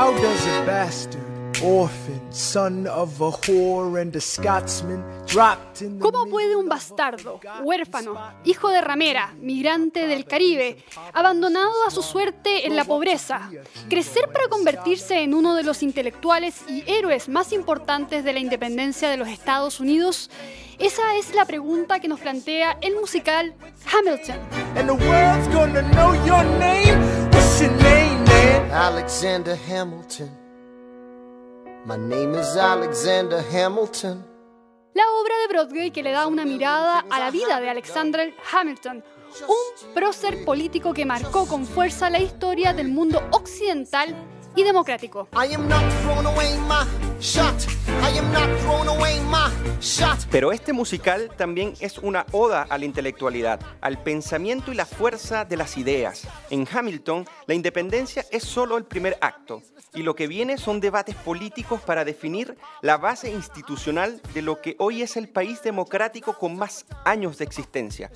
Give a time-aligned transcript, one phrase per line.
[0.00, 1.22] How does a bastard,
[1.62, 7.38] orphan, son of a whore and a Scotsman, dropped in the ¿Cómo puede un bastardo,
[7.62, 10.82] huérfano, hijo de ramera, migrante del Caribe,
[11.12, 13.50] abandonado a su suerte en la pobreza,
[13.90, 19.10] crecer para convertirse en uno de los intelectuales y héroes más importantes de la independencia
[19.10, 20.30] de los Estados Unidos?
[20.78, 23.52] Esa es la pregunta que nos plantea el musical
[23.92, 24.38] Hamilton.
[28.44, 28.70] Man?
[28.72, 30.30] Alexander Hamilton.
[31.86, 34.24] My name is Alexander Hamilton.
[34.94, 39.04] La obra de Broadway que le da una mirada a la vida de Alexander Hamilton,
[39.48, 44.14] un prócer político que marcó con fuerza la historia del mundo occidental
[44.54, 45.28] y democrático.
[45.32, 46.84] I am not throwing away my
[47.20, 47.54] shot.
[48.02, 49.50] I am not throwing away my
[49.80, 50.18] shot.
[50.30, 55.44] Pero este musical también es una oda a la intelectualidad, al pensamiento y la fuerza
[55.44, 56.26] de las ideas.
[56.50, 59.62] En Hamilton, la independencia es solo el primer acto,
[59.94, 64.76] y lo que viene son debates políticos para definir la base institucional de lo que
[64.78, 68.10] hoy es el país democrático con más años de existencia.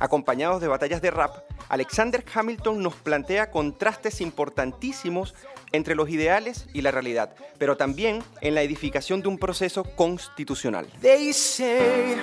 [0.00, 5.34] Acompañados de batallas de rap, Alexander Hamilton nos plantea contrastes importantísimos
[5.72, 10.86] entre los ideales y la realidad, pero también en la edificación de un proceso constitucional.
[11.00, 12.16] They say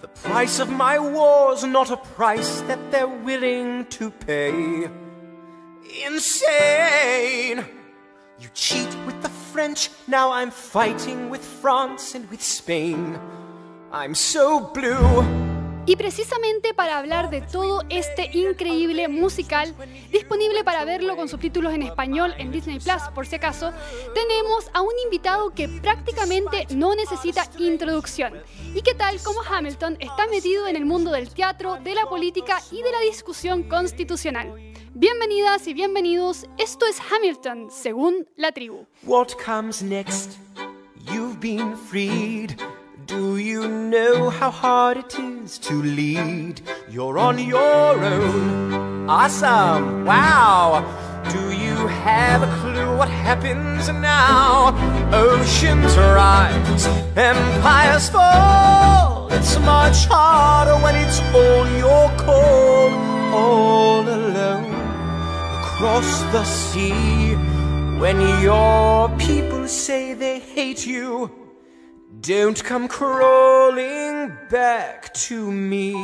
[0.00, 4.88] the price of my war's not a price that they're willing to pay.
[6.06, 7.64] Insane!
[8.38, 13.18] You cheat with the French, now I'm fighting with France and with Spain.
[13.92, 15.49] I'm so blue.
[15.86, 19.74] Y precisamente para hablar de todo este increíble musical,
[20.12, 23.72] disponible para verlo con subtítulos en español en Disney Plus, por si acaso,
[24.14, 28.34] tenemos a un invitado que prácticamente no necesita introducción
[28.74, 32.58] y que tal como Hamilton está metido en el mundo del teatro, de la política
[32.70, 34.54] y de la discusión constitucional.
[34.94, 38.86] Bienvenidas y bienvenidos, esto es Hamilton, según la tribu.
[39.04, 40.36] What comes next?
[41.10, 42.52] You've been freed.
[43.10, 46.60] Do you know how hard it is to lead?
[46.88, 49.10] You're on your own.
[49.10, 50.04] Awesome!
[50.04, 50.84] Wow!
[51.28, 54.76] Do you have a clue what happens now?
[55.12, 59.26] Oceans rise, empires fall.
[59.32, 62.90] It's much harder when it's on your call,
[63.34, 64.72] all alone
[65.58, 67.34] across the sea.
[67.98, 71.49] When your people say they hate you,
[72.26, 75.94] don't come crawling back to me.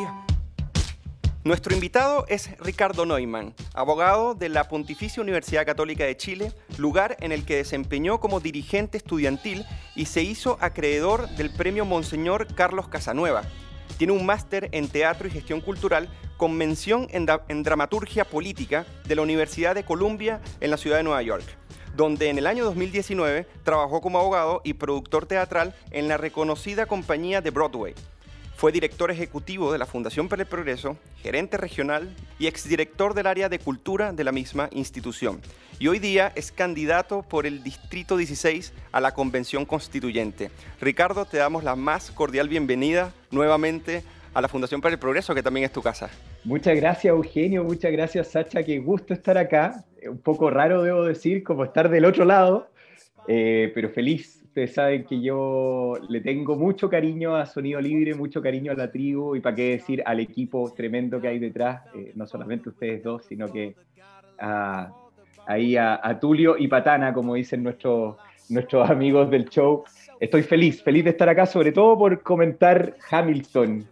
[1.44, 7.32] Nuestro invitado es Ricardo Neumann, abogado de la Pontificia Universidad Católica de Chile, lugar en
[7.32, 13.42] el que desempeñó como dirigente estudiantil y se hizo acreedor del premio Monseñor Carlos Casanueva.
[13.98, 19.14] Tiene un máster en teatro y gestión cultural con mención en, en dramaturgia política de
[19.14, 21.44] la Universidad de Columbia en la ciudad de Nueva York
[21.96, 27.40] donde en el año 2019 trabajó como abogado y productor teatral en la reconocida compañía
[27.40, 27.94] de Broadway.
[28.56, 33.50] Fue director ejecutivo de la Fundación para el Progreso, gerente regional y exdirector del área
[33.50, 35.42] de cultura de la misma institución.
[35.78, 40.50] Y hoy día es candidato por el Distrito 16 a la Convención Constituyente.
[40.80, 44.02] Ricardo, te damos la más cordial bienvenida nuevamente
[44.32, 46.08] a la Fundación para el Progreso, que también es tu casa.
[46.44, 47.62] Muchas gracias, Eugenio.
[47.62, 48.62] Muchas gracias, Sacha.
[48.62, 49.84] Qué gusto estar acá.
[50.08, 52.68] Un poco raro, debo decir, como estar del otro lado,
[53.28, 54.42] eh, pero feliz.
[54.44, 58.90] Ustedes saben que yo le tengo mucho cariño a Sonido Libre, mucho cariño a la
[58.90, 63.02] tribu y para qué decir al equipo tremendo que hay detrás, eh, no solamente ustedes
[63.02, 63.74] dos, sino que
[64.38, 64.90] a-
[65.46, 68.16] ahí a, a Tulio y Patana, como dicen nuestros,
[68.48, 69.84] nuestros amigos del show.
[70.18, 73.84] Estoy feliz, feliz de estar acá, sobre todo por comentar Hamilton,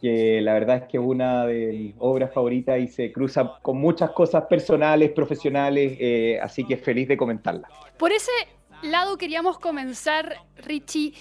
[0.00, 3.78] que la verdad es que es una de mis obras favoritas y se cruza con
[3.78, 7.68] muchas cosas personales, profesionales, eh, así que feliz de comentarla.
[7.98, 8.30] Por ese
[8.82, 11.12] lado queríamos comenzar, Richie.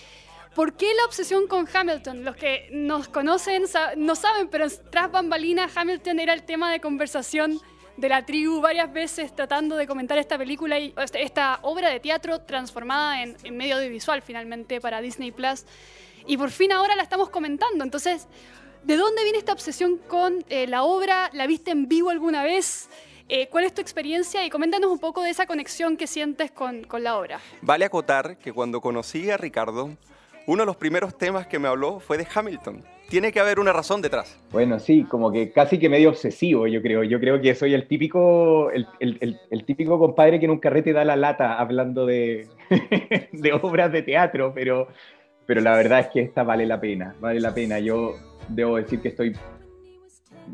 [0.55, 2.25] ¿Por qué la obsesión con Hamilton?
[2.25, 3.63] Los que nos conocen
[3.97, 7.59] no saben, pero tras bambalinas, Hamilton era el tema de conversación
[7.97, 11.99] de la tribu varias veces tratando de comentar esta película y este- esta obra de
[11.99, 15.65] teatro transformada en, en medio audiovisual finalmente para Disney Plus.
[16.25, 17.83] Y por fin ahora la estamos comentando.
[17.83, 18.27] Entonces,
[18.89, 21.29] ¿de dónde viene esta obsesión con eh, la obra?
[21.33, 22.89] ¿La viste en vivo alguna vez?
[23.29, 24.43] Eh, ¿Cuál es tu experiencia?
[24.43, 27.39] Y coméntanos un poco de esa conexión que sientes con, con la obra.
[27.61, 29.91] Vale acotar que cuando conocí a Ricardo,
[30.47, 32.83] uno de los primeros temas que me habló fue de Hamilton.
[33.09, 34.39] Tiene que haber una razón detrás.
[34.51, 37.03] Bueno, sí, como que casi que medio obsesivo, yo creo.
[37.03, 40.59] Yo creo que soy el típico, el, el- el- el típico compadre que en un
[40.59, 42.47] carrete da la lata hablando de,
[43.31, 44.87] de obras de teatro, pero,
[45.45, 47.77] pero la verdad es que esta vale la pena, vale la pena.
[47.79, 48.15] Yo
[48.49, 49.35] debo decir que estoy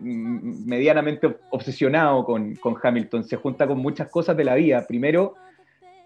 [0.02, 3.24] mm, medianamente obsesionado con, con Hamilton.
[3.24, 4.86] Se junta con muchas cosas de la vida.
[4.88, 5.36] Primero,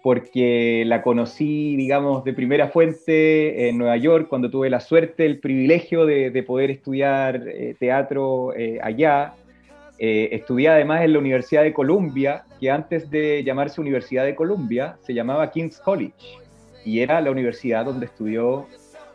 [0.02, 5.40] porque la conocí, digamos, de primera fuente en Nueva York, cuando tuve la suerte, el
[5.40, 9.34] privilegio de, poder estudiar eh, teatro eh, allá.
[9.98, 14.96] Eh, estudié además en la Universidad de Columbia, que antes de llamarse Universidad de Columbia,
[15.02, 16.38] se llamaba King's College,
[16.86, 18.66] y era la universidad donde estudió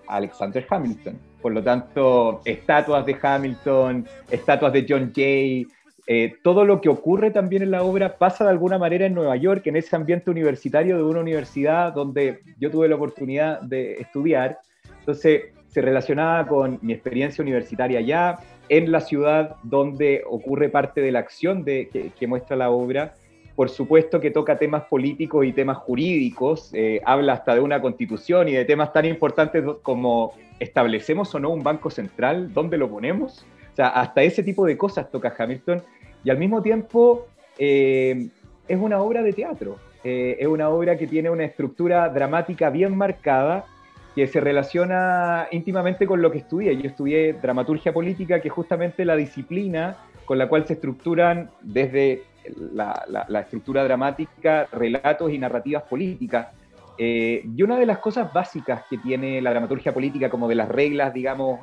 [0.07, 1.17] Alexander Hamilton.
[1.45, 5.67] Por lo tanto, estatuas de Hamilton, estatuas de John Jay,
[6.07, 9.35] eh, todo lo que ocurre también en la obra pasa de alguna manera en Nueva
[9.35, 14.57] York, en ese ambiente universitario de una universidad donde yo tuve la oportunidad de estudiar.
[15.01, 21.11] Entonces, se relacionaba con mi experiencia universitaria allá, en la ciudad donde ocurre parte de
[21.11, 23.13] la acción de, que, muestra la obra.
[23.55, 28.49] Por supuesto que toca temas políticos y temas jurídicos, eh, habla hasta de una constitución
[28.49, 33.45] y de temas tan importantes como establecemos o no un banco central, dónde lo ponemos.
[33.73, 35.81] O sea, hasta ese tipo de cosas toca Hamilton
[36.23, 38.29] y al mismo tiempo eh,
[38.67, 42.95] es una obra de teatro, eh, es una obra que tiene una estructura dramática bien
[42.95, 43.65] marcada
[44.15, 46.77] que se relaciona íntimamente con lo que estudié.
[46.77, 52.23] Yo estudié dramaturgia política, que es justamente la disciplina con la cual se estructuran desde
[52.73, 56.47] la, estructura dramática relatos y narrativas políticas.
[56.97, 60.69] Eh, y una de las cosas básicas que tiene la dramaturgia política, como de las
[60.69, 61.61] reglas, digamos,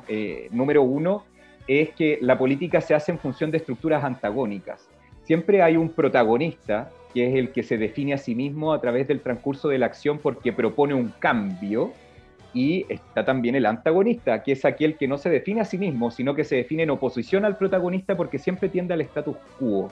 [0.51, 1.23] número uno,
[1.67, 4.87] es que la política se hace en función de estructuras antagónicas.
[5.23, 9.07] Siempre hay un protagonista, que es el que se define a sí mismo a través
[9.07, 11.93] del transcurso de la acción porque propone un cambio,
[12.53, 16.11] y está también el antagonista, que es aquel que no se define a sí mismo,
[16.11, 19.91] sino que se define en oposición al protagonista porque siempre tiende al status quo.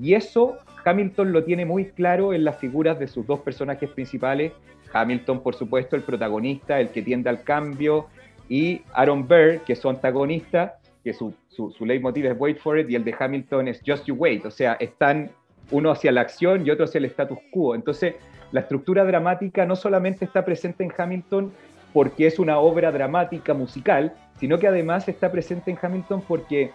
[0.00, 0.58] Y eso
[0.88, 4.52] Hamilton lo tiene muy claro en las figuras de sus dos personajes principales.
[4.92, 8.06] Hamilton, por supuesto, el protagonista, el que tiende al cambio,
[8.48, 12.78] y Aaron Burr, que es su antagonista, que su, su, su leitmotiv es Wait for
[12.78, 15.30] it y el de Hamilton es Just You Wait, o sea, están
[15.70, 17.74] uno hacia la acción y otro hacia el status quo.
[17.74, 18.14] Entonces,
[18.52, 21.52] la estructura dramática no solamente está presente en Hamilton
[21.92, 26.72] porque es una obra dramática musical, sino que además está presente en Hamilton porque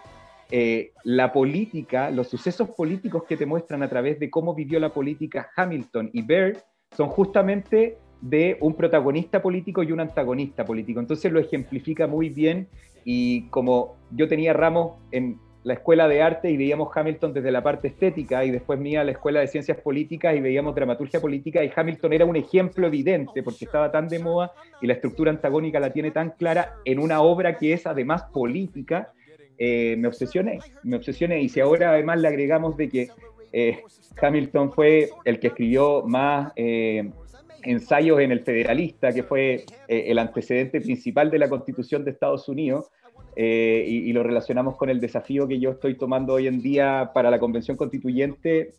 [0.56, 4.90] eh, la política, los sucesos políticos que te muestran a través de cómo vivió la
[4.90, 6.58] política Hamilton y Baird
[6.96, 11.00] son justamente de un protagonista político y un antagonista político.
[11.00, 12.68] Entonces lo ejemplifica muy bien
[13.04, 17.64] y como yo tenía ramos en la escuela de arte y veíamos Hamilton desde la
[17.64, 21.72] parte estética y después mía la escuela de ciencias políticas y veíamos dramaturgia política y
[21.74, 25.92] Hamilton era un ejemplo evidente porque estaba tan de moda y la estructura antagónica la
[25.92, 29.12] tiene tan clara en una obra que es además política,
[29.58, 33.08] eh, me obsesioné, me obsesioné y si ahora además le agregamos de que
[33.52, 33.82] eh,
[34.20, 36.52] Hamilton fue el que escribió más...
[36.56, 37.10] Eh,
[37.66, 42.90] ensayos en el Federalista, que fue el antecedente principal de la Constitución de Estados Unidos,
[43.36, 47.30] eh, y, lo relacionamos con el desafío que yo estoy tomando hoy en día para
[47.30, 48.74] la Convención Constituyente,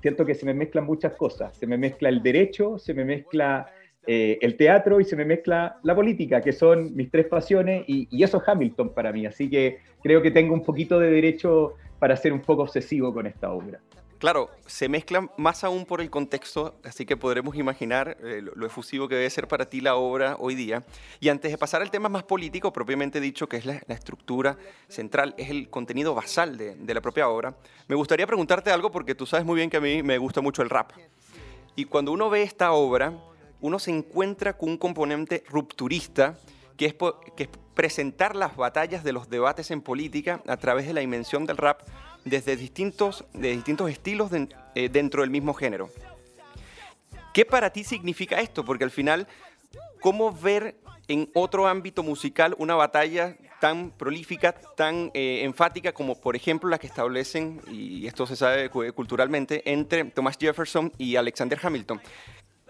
[0.00, 1.56] siento que se me mezclan muchas cosas.
[1.56, 3.66] Se me mezcla el derecho, se me mezcla
[4.04, 8.22] eh, el teatro y se me mezcla la política, que son mis tres pasiones, y,
[8.22, 9.26] eso es Hamilton para mí.
[9.26, 13.26] Así que creo que tengo un poquito de derecho para ser un poco obsesivo con
[13.26, 13.80] esta obra.
[14.18, 19.08] Claro, se mezclan más aún por el contexto, así que podremos imaginar eh, lo, efusivo
[19.08, 20.84] que debe ser para ti la obra hoy día.
[21.18, 24.56] Y antes de pasar al tema más político, propiamente dicho, que es la, estructura
[24.88, 27.54] central, es el contenido basal de, de, la propia obra,
[27.88, 30.62] me gustaría preguntarte algo porque tú sabes muy bien que a mí me gusta mucho
[30.62, 30.92] el rap.
[31.74, 33.12] Y cuando uno ve esta obra,
[33.62, 36.36] uno se encuentra con un componente rupturista,
[36.76, 36.94] que es,
[37.74, 41.80] presentar las batallas de los debates en política a través de la dimensión del rap
[42.24, 44.30] desde distintos, de distintos estilos
[44.74, 45.88] eh, dentro del mismo género.
[47.32, 48.64] ¿Qué para ti significa esto?
[48.64, 49.26] Porque al final,
[50.00, 50.76] ¿cómo ver
[51.08, 56.78] en otro ámbito musical una batalla tan prolífica, tan eh, enfática como por ejemplo la
[56.78, 62.00] que establecen, y esto se sabe culturalmente, entre Thomas Jefferson y Alexander Hamilton?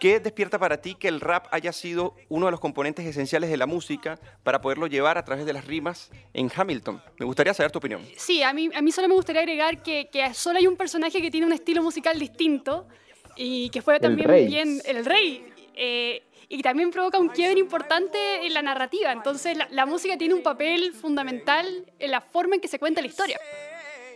[0.02, 3.56] ¿Qué despierta para ti que el rap haya sido uno de los componentes esenciales de
[3.56, 7.00] la música para poderlo llevar a través de las rimas en Hamilton?
[7.20, 8.04] Me gustaría saber tu opinión.
[8.16, 11.22] Sí, a mí, a mí solo me gustaría agregar que, que solo hay un personaje
[11.22, 12.88] que tiene un estilo musical distinto
[13.36, 15.46] y que fue también bien el rey.
[15.76, 19.12] Eh, y también provoca un quiebre importante en la narrativa.
[19.12, 21.64] Entonces, la, la música tiene un papel fundamental
[22.00, 23.38] en la forma en que se cuenta la historia.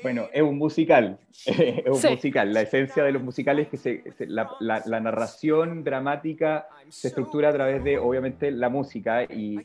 [0.03, 2.53] Bueno, es un musical, es un musical.
[2.53, 4.51] La esencia de los musicales es que la,
[5.01, 9.61] narración dramática se estructura a través de, obviamente, la música y,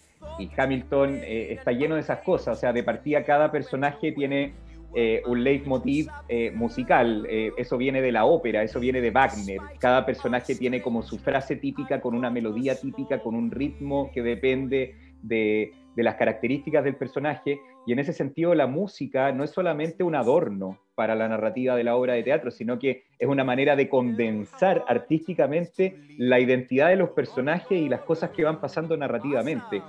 [0.55, 2.57] Hamilton eh, está lleno de esas cosas.
[2.57, 4.53] O sea, de partida cada personaje tiene
[4.93, 7.27] eh, un leitmotiv eh, musical.
[7.29, 9.59] eso viene de la ópera, eso viene de Wagner.
[9.79, 14.21] Cada personaje tiene como su frase típica, con una melodía típica, con un ritmo que
[14.21, 19.51] depende de, de las características del personaje y en ese sentido la música no es
[19.51, 23.43] solamente un adorno para la narrativa de la obra de teatro, sino que es una
[23.43, 28.95] manera de condensar artísticamente la identidad de los personajes y las cosas que van pasando
[28.95, 29.81] narrativamente.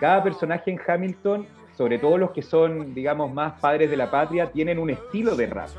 [0.00, 4.50] Cada personaje en Hamilton, sobre todo los que son, digamos, más padres de la patria,
[4.52, 5.70] tienen un estilo de rap.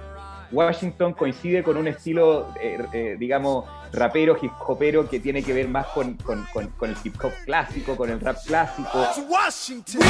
[0.51, 5.67] Washington coincide con un estilo, eh, eh, digamos, rapero, hip hopero que tiene que ver
[5.67, 9.05] más con, con, con, el hip hop clásico, con el rap clásico.
[9.29, 10.01] Washington.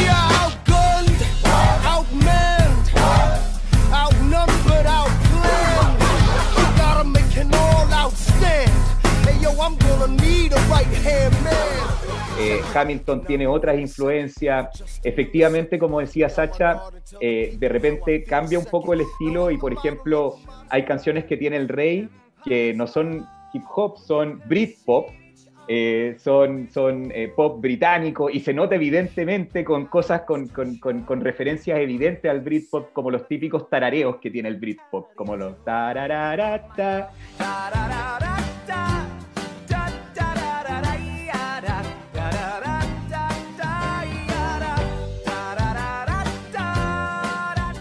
[12.73, 15.01] Hamilton tiene otras influencias.
[15.03, 16.81] Efectivamente, como decía Sacha,
[17.19, 20.37] eh, de repente cambia un poco el estilo y, por ejemplo,
[20.69, 22.09] hay canciones que tiene el rey
[22.43, 25.09] que no son hip hop, son Britpop,
[25.71, 31.01] eh, son, son eh, pop británico y se nota evidentemente con cosas, con, con, con,
[31.01, 35.63] con, referencias evidentes al Britpop, como los típicos tarareos que tiene el Britpop, como los
[35.63, 37.11] tarararata.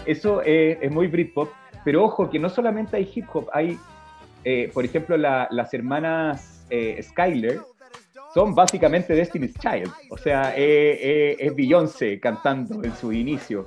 [0.05, 1.49] Eso es, es muy Britpop,
[1.83, 3.79] pero ojo que no solamente hay hip hop, hay,
[4.43, 7.59] eh, por ejemplo, la, las hermanas eh, Skyler
[8.33, 13.65] son básicamente Destiny's Child, o sea, eh, eh, es Beyoncé cantando en su inicio.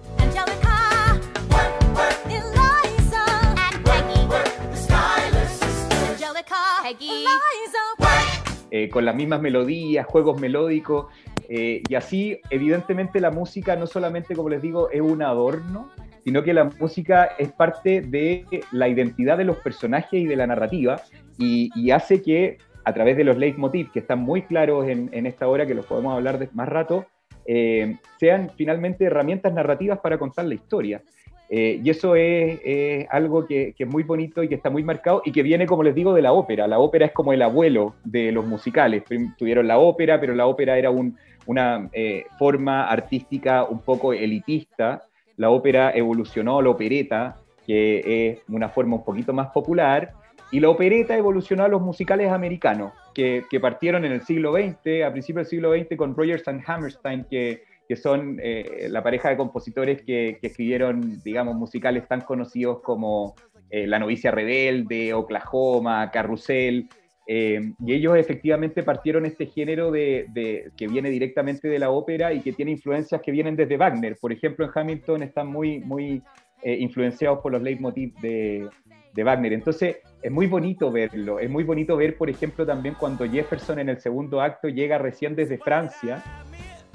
[8.70, 11.06] Eh, con las mismas melodías, juegos melódicos,
[11.48, 15.90] eh, y así evidentemente la música no solamente, como les digo, es un adorno,
[16.24, 20.46] sino que la música es parte de la identidad de los personajes y de la
[20.46, 21.02] narrativa,
[21.36, 25.26] y, y hace que a través de los leitmotiv, que están muy claros en, en
[25.26, 27.06] esta obra, que los podemos hablar de más rato,
[27.46, 31.02] eh, sean finalmente herramientas narrativas para contar la historia.
[31.48, 34.82] Eh, y eso es, es algo que, que, es muy bonito y que está muy
[34.82, 36.66] marcado y que viene, como les digo, de la ópera.
[36.66, 39.02] La ópera es como el abuelo de los musicales.
[39.36, 45.04] Tuvieron la ópera, pero la ópera era un, una eh, forma artística un poco elitista.
[45.36, 47.36] La ópera evolucionó a la opereta,
[47.66, 50.12] que es una forma un poquito más popular.
[50.52, 55.10] Y la opereta evolucionó a los musicales americanos, que, partieron en el siglo XX, a
[55.10, 57.62] principios del siglo XX, con Rogers and Hammerstein, que,
[57.96, 63.34] son eh, la pareja de compositores que, escribieron, digamos, musicales tan conocidos como
[63.70, 66.88] eh, La novicia rebelde, Oklahoma, Carrusel.
[67.26, 72.40] Eh, y ellos efectivamente partieron este género de, que viene directamente de la ópera y
[72.40, 74.18] que tiene influencias que vienen desde Wagner.
[74.20, 76.22] Por ejemplo, en Hamilton están muy, muy
[76.64, 78.68] influenciados por los leitmotiv de,
[79.12, 79.52] de Wagner.
[79.52, 81.38] Entonces, es muy bonito verlo.
[81.38, 85.34] Es muy bonito ver, por ejemplo, también cuando Jefferson en el segundo acto llega recién
[85.34, 86.22] desde Francia,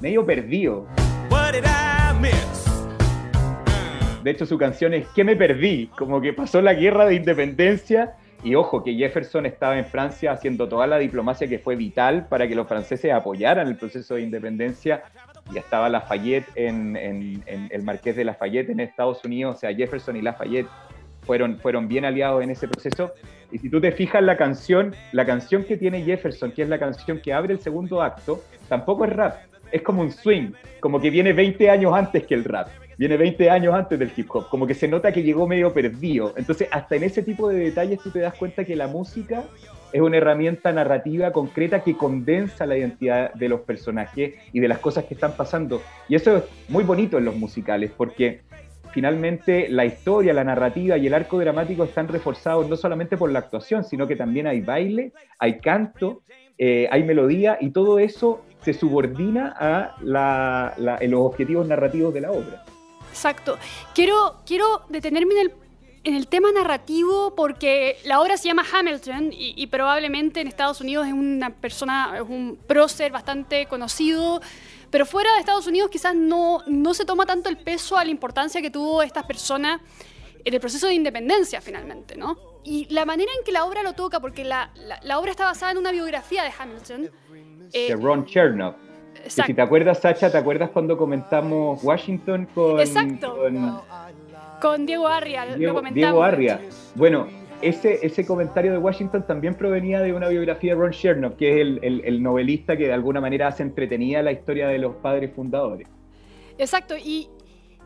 [0.01, 0.87] medio perdido.
[4.23, 5.87] De hecho, su canción es ¿Qué me perdí?
[5.97, 8.15] Como que pasó la guerra de independencia.
[8.43, 12.47] Y ojo, que Jefferson estaba en Francia haciendo toda la diplomacia que fue vital para
[12.47, 15.03] que los franceses apoyaran el proceso de independencia.
[15.53, 19.55] Y estaba Lafayette en, en, en el Marqués de Lafayette en Estados Unidos.
[19.55, 20.67] O sea, Jefferson y Lafayette
[21.27, 23.11] fueron, fueron bien aliados en ese proceso.
[23.51, 26.79] Y si tú te fijas la canción, la canción que tiene Jefferson, que es la
[26.79, 29.35] canción que abre el segundo acto, tampoco es rap,
[29.71, 33.49] es como un swing, como que viene 20 años antes que el rap, viene 20
[33.49, 36.33] años antes del hip hop, como que se nota que llegó medio perdido.
[36.37, 39.43] Entonces, hasta en ese tipo de detalles tú te das cuenta que la música
[39.93, 44.79] es una herramienta narrativa concreta que condensa la identidad de los personajes y de las
[44.79, 45.81] cosas que están pasando.
[46.09, 48.41] Y eso es muy bonito en los musicales, porque
[48.91, 53.39] finalmente la historia, la narrativa y el arco dramático están reforzados no solamente por la
[53.39, 56.21] actuación, sino que también hay baile, hay canto,
[56.57, 62.21] eh, hay melodía y todo eso se subordina a la, la, los objetivos narrativos de
[62.21, 62.63] la obra.
[63.09, 63.57] Exacto.
[63.93, 65.51] Quiero, quiero detenerme en el,
[66.03, 70.81] en el tema narrativo porque la obra se llama Hamilton y, y probablemente en Estados
[70.81, 74.41] Unidos es una persona, es un prócer bastante conocido.
[74.89, 78.11] Pero fuera de Estados Unidos quizás no, no se toma tanto el peso a la
[78.11, 79.81] importancia que tuvo esta persona
[80.43, 82.37] en el proceso de independencia finalmente, ¿no?
[82.63, 85.45] Y la manera en que la obra lo toca, porque la, la, la obra está
[85.45, 87.09] basada en una biografía de Hamilton.
[87.73, 88.75] Eh, de Ron Chernow.
[89.27, 92.79] si te acuerdas, Sacha, ¿te acuerdas cuando comentamos Washington con...
[92.79, 93.35] Exacto.
[93.37, 93.81] Con,
[94.61, 95.95] con Diego Arria, Diego, lo comentamos.
[95.95, 96.61] Diego Arria.
[96.95, 97.27] Bueno,
[97.61, 101.61] ese, ese comentario de Washington también provenía de una biografía de Ron Chernow, que es
[101.61, 105.33] el, el, el, novelista que de alguna manera hace entretenida la historia de los padres
[105.33, 105.87] fundadores.
[106.57, 107.29] Exacto, y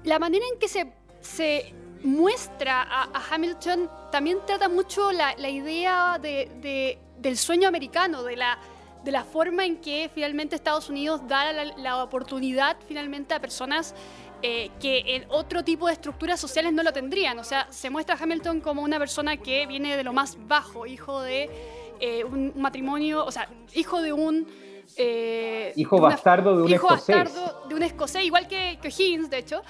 [0.03, 1.73] la manera en que se, se
[2.03, 8.23] muestra a, a, Hamilton también trata mucho la, la idea de, de, del sueño americano,
[8.23, 8.57] de la,
[9.03, 13.95] de la forma en que finalmente Estados Unidos da la, la oportunidad finalmente a personas
[14.43, 17.37] eh, que en otro tipo de estructuras sociales no lo tendrían.
[17.39, 20.85] O sea, se muestra a Hamilton como una persona que viene de lo más bajo,
[20.85, 21.49] hijo de
[21.99, 24.47] eh, un matrimonio, o sea, hijo de un...
[24.97, 27.15] eh, Hijo de una- bastardo de un hijo escocés.
[27.15, 29.61] bastardo de un escocés, igual que, que Higgins, de hecho.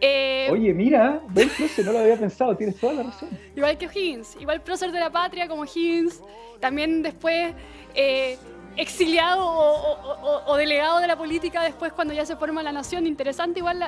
[0.00, 3.30] Eh, Oye, mira, Ben Cruce, no lo había pensado, tienes toda la razón.
[3.56, 6.20] Igual que Higgins, igual prócer de la patria como Higgins,
[6.60, 7.54] también después
[7.94, 8.36] eh,
[8.76, 13.06] exiliado o, delegado de la política después cuando ya se forma la nación.
[13.06, 13.84] Interesante igual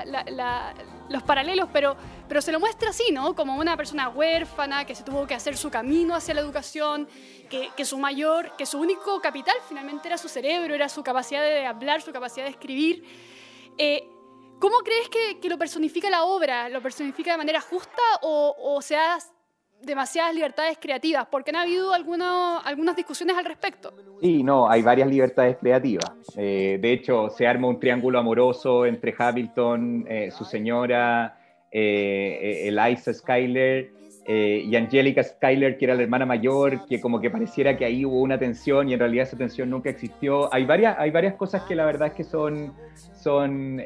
[1.08, 1.96] los paralelos, pero,
[2.28, 3.34] pero se lo muestra así, ¿no?
[3.34, 7.08] Como una persona huérfana que se tuvo que hacer su camino hacia la educación,
[7.48, 11.42] que, que su mayor, que su único capital finalmente era su cerebro, era su capacidad
[11.42, 13.04] de hablar, su capacidad de escribir.
[13.78, 14.08] Eh,
[14.58, 16.68] ¿Cómo crees que, lo personifica la obra?
[16.68, 19.18] ¿Lo personifica de manera justa o, o se da
[19.82, 21.26] demasiadas libertades creativas?
[21.30, 23.92] Porque han habido alguno- algunas discusiones al respecto.
[24.20, 26.10] Sí, no, hay varias libertades creativas.
[26.36, 31.38] Eh, de hecho, se arma un triángulo amoroso entre Hamilton, eh, su señora,
[31.70, 33.90] eh, Eliza Schuyler
[34.26, 38.04] eh, y Angelica Schuyler, que era la hermana mayor, que como que pareciera que ahí
[38.04, 40.52] hubo una tensión y en realidad esa tensión nunca existió.
[40.52, 42.74] Hay varias, hay varias cosas que la verdad es que son,
[43.14, 43.80] son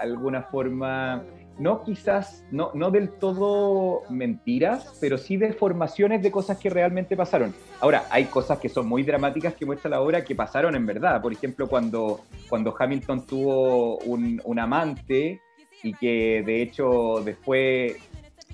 [0.00, 1.24] alguna forma
[1.58, 7.54] no quizás, no, no del todo mentiras, pero sí deformaciones de cosas que realmente pasaron.
[7.80, 11.22] Ahora, hay cosas que son muy dramáticas que muestra la obra que pasaron en verdad.
[11.22, 15.40] Por ejemplo, cuando, cuando Hamilton tuvo un, un amante
[15.82, 17.96] y que de hecho después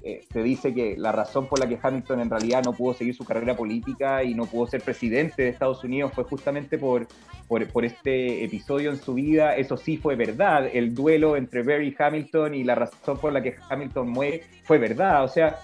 [0.03, 3.15] eh, se dice que la razón por la que Hamilton en realidad no pudo seguir
[3.15, 7.07] su carrera política y no pudo ser presidente de Estados Unidos fue justamente por,
[7.49, 9.57] por, este episodio en su vida.
[9.57, 10.69] Eso sí fue verdad.
[10.73, 14.79] El duelo entre Barry y Hamilton y la razón por la que Hamilton muere fue
[14.79, 15.25] verdad.
[15.25, 15.59] O sea,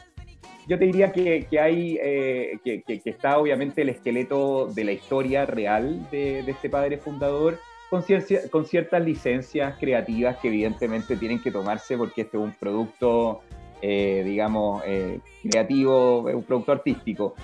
[0.69, 5.47] yo te diría que, que hay, eh, que, está obviamente el esqueleto de la historia
[5.47, 11.52] real de, este padre fundador, con, ciencia- con ciertas licencias creativas que evidentemente tienen que
[11.52, 13.43] tomarse porque este es un producto,
[13.83, 17.35] eh, digamos, eh, creativo, un producto artístico.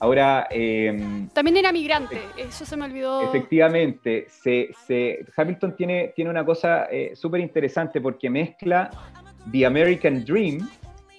[0.00, 3.22] Ahora, eh, También era migrante, eso se me olvidó.
[3.22, 8.90] Efectivamente, se, se- Hamilton tiene, tiene una cosa eh, súper interesante porque mezcla
[9.52, 10.68] The American Dream,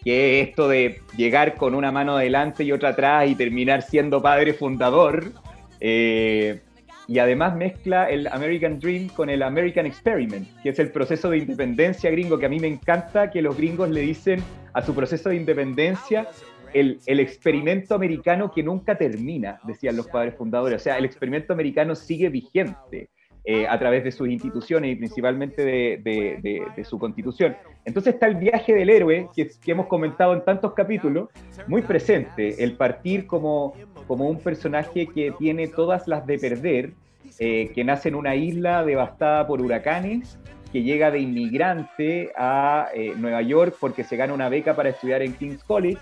[0.04, 4.22] que es esto de llegar con una mano adelante y otra atrás y terminar siendo
[4.22, 5.32] padre fundador,
[5.80, 6.62] eh,
[7.14, 11.38] y además mezcla el American Dream con el American Experiment, que es el proceso de
[11.38, 14.40] independencia gringo, que a mí me encanta que los gringos le dicen
[14.74, 16.26] a su proceso de independencia
[16.74, 20.82] el, el experimento americano que nunca termina, decían los padres fundadores.
[20.82, 23.10] O sea, el experimento americano sigue vigente
[23.46, 27.56] eh, a través de sus instituciones y principalmente de, de- de- de su constitución.
[27.86, 31.30] Entonces está el viaje del héroe, que, que hemos comentado en tantos capítulos,
[31.68, 33.74] muy presente, el partir como,
[34.08, 36.94] como un personaje que tiene todas las de perder,
[37.40, 40.38] eh, que nace en una isla devastada por huracanes,
[40.72, 45.22] que llega de inmigrante a eh, Nueva York porque se gana una beca para estudiar
[45.22, 46.02] en King's College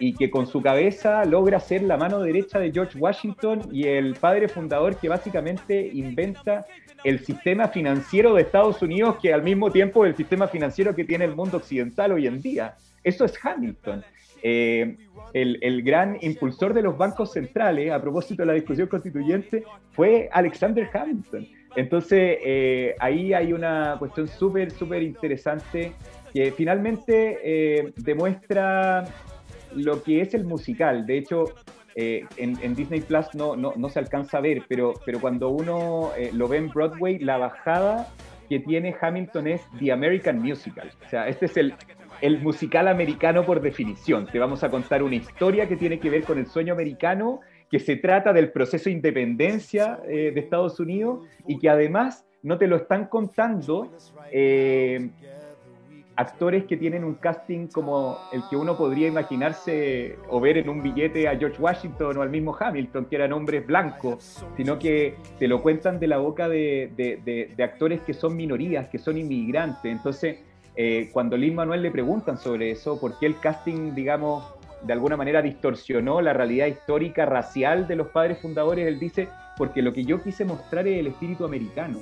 [0.00, 4.14] y que con su cabeza logra ser la mano derecha de George Washington y el
[4.14, 6.64] padre fundador que básicamente inventa
[7.04, 11.04] el sistema financiero de Estados Unidos que al mismo tiempo es el sistema financiero que
[11.04, 12.74] tiene el mundo occidental hoy en día.
[13.04, 14.02] Eso es Hamilton.
[14.42, 14.96] Eh,
[15.32, 20.28] el, el gran impulsor de los bancos centrales, a propósito de la discusión constituyente, fue
[20.32, 21.46] Alexander Hamilton.
[21.76, 25.92] Entonces, eh, ahí hay una cuestión súper, súper interesante
[26.32, 29.04] que finalmente eh, demuestra
[29.74, 31.06] lo que es el musical.
[31.06, 31.44] De hecho,
[31.94, 35.50] eh, en, en Disney Plus no, no, no se alcanza a ver, pero, pero cuando
[35.50, 38.08] uno eh, lo ve en Broadway, la bajada
[38.48, 40.90] que tiene Hamilton es The American Musical.
[41.06, 41.74] O sea, este es el,
[42.20, 44.26] el musical americano por definición.
[44.26, 47.78] Te vamos a contar una historia que tiene que ver con el sueño americano, que
[47.78, 52.66] se trata del proceso de independencia eh, de Estados Unidos y que además no te
[52.66, 53.92] lo están contando
[54.32, 55.10] eh,
[56.16, 60.82] actores que tienen un casting como el que uno podría imaginarse o ver en un
[60.82, 65.48] billete a George Washington o al mismo Hamilton, que eran hombres blancos, sino que te
[65.48, 69.90] lo cuentan de la boca de, actores que son minorías, que son inmigrantes.
[69.90, 70.40] Entonces,
[70.82, 75.14] eh, cuando Lin Manuel le preguntan sobre eso, por qué el casting, digamos, de alguna
[75.14, 80.04] manera distorsionó la realidad histórica racial de los padres fundadores, él dice, porque lo que
[80.04, 81.98] yo quise mostrar es el espíritu americano.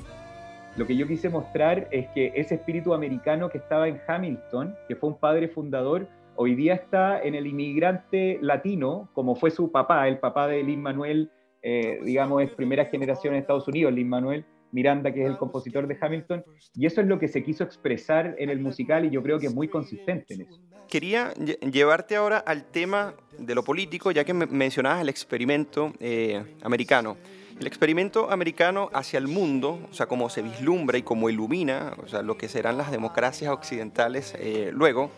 [0.76, 4.94] Lo que yo quise mostrar es que ese espíritu americano que estaba en Hamilton, que
[4.94, 10.06] fue un padre fundador, hoy día está en el inmigrante latino, como fue su papá,
[10.06, 14.44] el papá de Lin Manuel, eh, digamos, es primera generación en Estados Unidos, Lin Manuel
[14.72, 18.34] Miranda, que es el compositor de Hamilton, y eso es lo que se quiso expresar
[18.38, 20.60] en el musical y yo creo que es muy consistente en eso.
[20.88, 25.92] Quería lle- llevarte ahora al tema de lo político, ya que me- mencionabas el experimento
[26.00, 27.16] eh, americano.
[27.60, 32.06] El experimento americano hacia el mundo, o sea, como se vislumbra y como ilumina, o
[32.06, 35.10] sea, lo que serán las democracias occidentales eh, luego,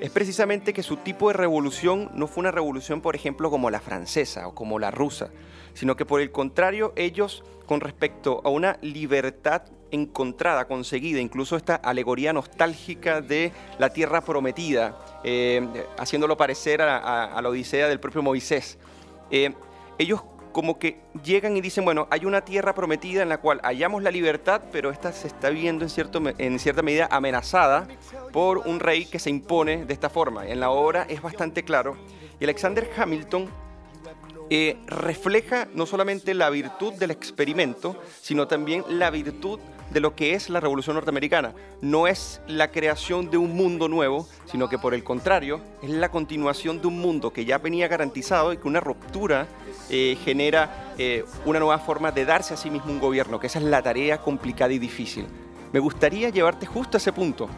[0.00, 3.80] es precisamente que su tipo de revolución no fue una revolución, por ejemplo, como la
[3.80, 5.30] francesa o como la rusa,
[5.74, 11.76] sino que por el contrario, ellos, con respecto a una libertad encontrada, conseguida, incluso esta
[11.76, 15.66] alegoría nostálgica de la tierra prometida, eh,
[15.98, 18.78] haciéndolo parecer a, la Odisea del propio Moisés,
[19.30, 19.52] eh,
[19.98, 20.22] ellos
[20.54, 24.12] como que llegan y dicen, bueno, hay una tierra prometida en la cual hallamos la
[24.12, 27.88] libertad, pero esta se está viendo en cierta medida amenazada
[28.32, 30.46] por un rey que se impone de esta forma.
[30.46, 31.96] En la obra es bastante claro.
[32.38, 33.50] Y Alexander Hamilton
[34.50, 39.58] eh, refleja no solamente la virtud del experimento, sino también la virtud
[39.90, 41.54] de lo que es la Revolución Norteamericana.
[41.80, 46.10] No es la creación de un mundo nuevo, sino que por el contrario, es la
[46.10, 49.46] continuación de un mundo que ya venía garantizado y que una ruptura
[49.90, 53.58] eh, genera eh, una nueva forma de darse a sí mismo un gobierno, que esa
[53.58, 55.26] es la tarea complicada y difícil.
[55.72, 57.48] Me gustaría llevarte justo a ese punto.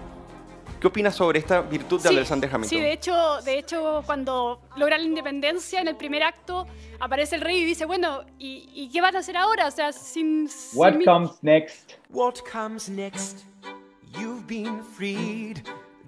[0.86, 2.68] ¿Qué opinas sobre esta virtud de Sí, Alexander Hamilton?
[2.78, 6.64] Sí, de hecho, de hecho, cuando logra la independencia, en el primer acto,
[7.00, 9.66] aparece el rey y dice, bueno, ¿y, y qué van a hacer ahora?
[9.66, 10.48] O sea, sin...
[10.48, 11.94] sin What mí- comes next?
[12.10, 13.40] What comes next?
[14.16, 15.56] You've been freed.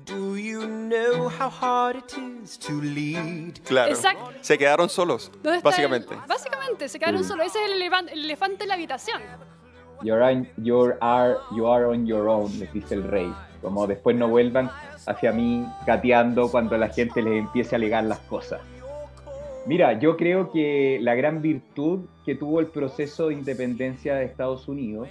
[0.06, 2.12] Do you know how hard it
[2.44, 3.58] is to lead?
[3.64, 3.90] Claro.
[3.92, 4.30] Exacto.
[4.42, 6.14] Se quedaron solos, ¿Dónde está básicamente.
[6.14, 7.30] el- básicamente, se quedaron Sí.
[7.30, 7.46] solos.
[7.48, 9.20] Ese es el, elevan- el elefante en la habitación.
[10.04, 13.34] You're on, you're are, you are on your own, les dice el rey.
[13.62, 14.70] Como después no vuelvan
[15.06, 18.60] hacia mí gateando cuando la gente les empiece a alegar las cosas.
[19.66, 24.66] Mira, yo creo que la gran virtud que tuvo el proceso de independencia de Estados
[24.68, 25.08] Unidos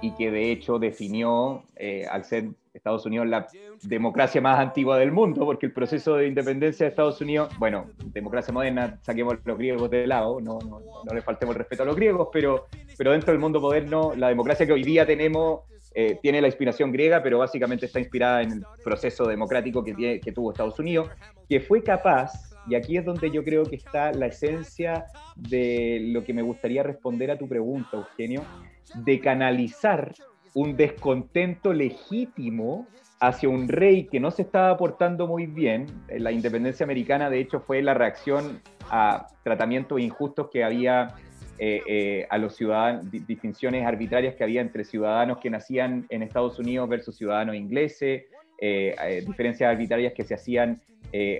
[0.00, 3.46] y que de hecho definió, eh, al ser Estados Unidos la
[3.84, 8.52] democracia más antigua del mundo, porque el proceso de independencia de Estados Unidos, bueno, democracia
[8.52, 11.94] moderna, saquemos los griegos de lado, no, no, no le faltemos el respeto a los
[11.94, 12.66] griegos, pero,
[12.98, 15.60] pero dentro del mundo moderno, la democracia que hoy día tenemos
[15.94, 20.32] eh, tiene la inspiración griega, pero básicamente está inspirada en el proceso democrático que, que
[20.32, 21.08] tuvo Estados Unidos,
[21.48, 22.32] que fue capaz,
[22.66, 26.82] y aquí es donde yo creo que está la esencia de lo que me gustaría
[26.82, 28.42] responder a tu pregunta, Eugenio,
[28.94, 30.14] de canalizar
[30.54, 32.86] un descontento legítimo
[33.20, 35.86] hacia un rey que no se estaba portando muy bien.
[36.08, 41.14] Eh, La independencia americana, de hecho, fue la reacción a tratamientos injustos que había
[41.58, 46.22] eh, eh, a los ciudadanos, di- distinciones arbitrarias que había entre ciudadanos que nacían en
[46.22, 48.24] Estados Unidos versus ciudadanos ingleses,
[48.60, 50.80] eh, diferencias arbitrarias que se hacían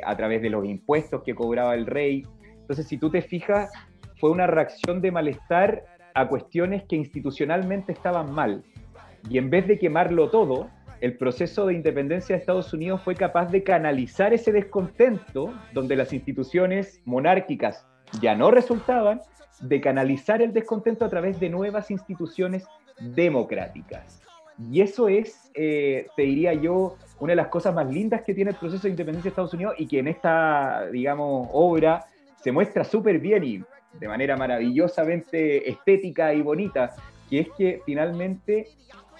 [0.04, 2.24] a través de los impuestos que cobraba el rey.
[2.60, 3.72] Entonces, si tú te fijas,
[4.20, 8.62] fue una reacción de malestar a cuestiones que institucionalmente estaban mal.
[9.28, 13.50] Y en vez de quemarlo todo, el proceso de independencia de Estados Unidos fue capaz
[13.50, 17.84] de canalizar ese descontento, donde las instituciones monárquicas
[18.20, 19.20] ya no resultaban,
[19.68, 22.64] de canalizar el descontento a través de nuevas instituciones
[23.00, 24.20] democráticas.
[24.70, 28.52] Y eso es, eh, te diría yo, una de las cosas más lindas que tiene
[28.52, 32.04] el proceso de independencia de Estados Unidos y que en esta, digamos, obra
[32.40, 33.64] se muestra súper bien y
[33.98, 36.94] de manera maravillosamente estética y bonita,
[37.28, 38.68] que es que finalmente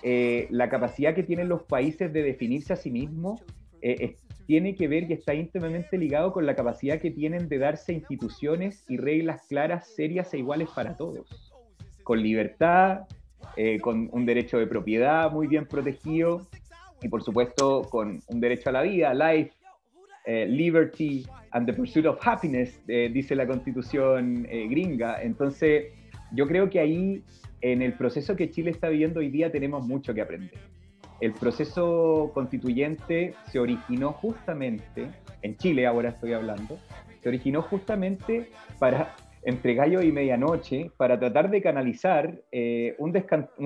[0.03, 3.43] eh, la capacidad que tienen los países de definirse a sí mismos
[3.81, 7.93] eh, tiene que ver y está íntimamente ligado con la capacidad que tienen de darse
[7.93, 11.53] instituciones y reglas claras, serias e iguales para todos,
[12.03, 13.03] con libertad,
[13.57, 16.47] eh, con un derecho de propiedad muy bien protegido
[17.03, 19.53] y por supuesto con un derecho a la vida, life,
[20.27, 25.23] eh, liberty and the pursuit of happiness, eh, dice la constitución gringa.
[25.23, 25.93] Entonces,
[26.33, 27.23] yo creo que ahí,
[27.61, 30.74] en el proceso que Chile está viviendo hoy día, tenemos mucho que aprender.
[31.21, 35.11] El proceso constituyente se originó justamente,
[35.43, 36.79] en Chile ahora estoy hablando,
[37.23, 43.13] se originó justamente para, entre gallo y medianoche, para tratar de canalizar eh, un,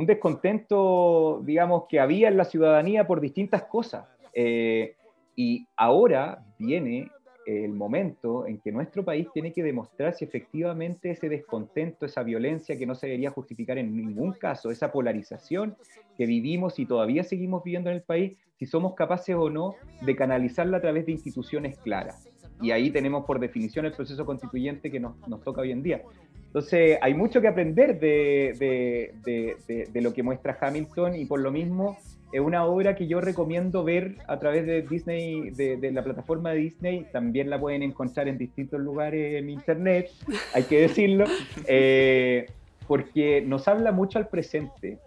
[0.06, 4.04] descontento, digamos, que había en la ciudadanía por distintas cosas.
[4.34, 4.94] Eh,
[5.34, 7.10] y ahora viene
[7.48, 12.76] el momento en que nuestro país tiene que demostrar si efectivamente ese descontento, esa violencia
[12.76, 15.74] que no se debería justificar en ningún caso, esa polarización
[16.18, 20.14] que vivimos y todavía seguimos viviendo en el país, si somos capaces o no de
[20.14, 22.28] canalizarla a través de instituciones claras.
[22.60, 26.02] Y ahí tenemos por definición el proceso constituyente que nos, nos toca hoy en día.
[26.48, 31.40] Entonces, hay mucho que aprender de, de- de- de- lo que muestra Hamilton y por
[31.40, 31.98] lo mismo
[32.30, 36.50] es una obra que yo recomiendo ver a través de Disney, de, de la plataforma
[36.52, 37.04] de Disney.
[37.12, 40.10] También la pueden encontrar en distintos lugares en internet,
[40.54, 41.24] hay que decirlo,
[41.68, 42.50] eh,
[42.86, 44.98] porque nos habla mucho al presente.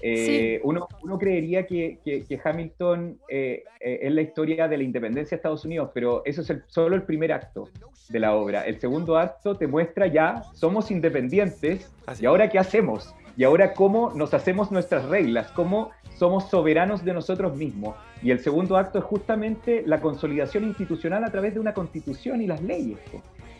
[0.00, 4.84] Eh, uno, uno creería que, que- que Hamilton eh, eh, es la historia de la
[4.84, 7.68] independencia de Estados Unidos, pero eso es el- solo el primer acto
[8.08, 8.62] de la obra.
[8.64, 13.12] El segundo acto te muestra ya, somos independientes, Así ¿y ahora qué hacemos?
[13.38, 17.94] Y ahora cómo nos hacemos nuestras reglas, cómo somos soberanos de nosotros mismos.
[18.20, 22.48] Y el segundo acto es justamente la consolidación institucional a través de una constitución y
[22.48, 22.98] las leyes.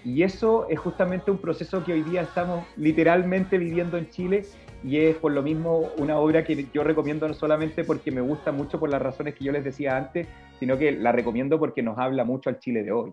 [0.04, 4.46] Y eso es justamente un proceso que hoy día estamos literalmente viviendo en Chile
[4.82, 8.50] y es por lo mismo una obra que yo recomiendo no solamente porque me gusta
[8.50, 10.26] mucho por las razones que yo les decía antes,
[10.58, 13.12] sino que la recomiendo porque nos habla mucho al Chile de hoy.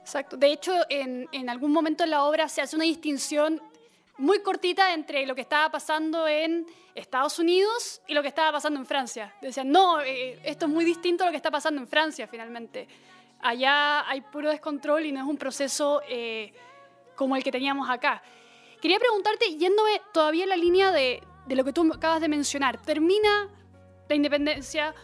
[0.00, 0.38] Exacto.
[0.38, 3.60] De hecho, en, en algún momento en la obra se hace una distinción
[4.18, 8.80] muy cortita entre lo que estaba pasando en Estados Unidos y lo que estaba pasando
[8.80, 9.34] en Francia.
[9.40, 12.88] Decían, no, eh, esto es muy distinto a lo que está pasando en Francia finalmente.
[13.40, 16.54] Allá hay puro descontrol y no es un proceso eh,
[17.14, 18.22] como el que teníamos acá.
[18.80, 22.80] Quería preguntarte, yéndome todavía en la línea de, de lo que tú acabas de mencionar,
[22.80, 23.48] termina
[24.08, 24.94] la independencia,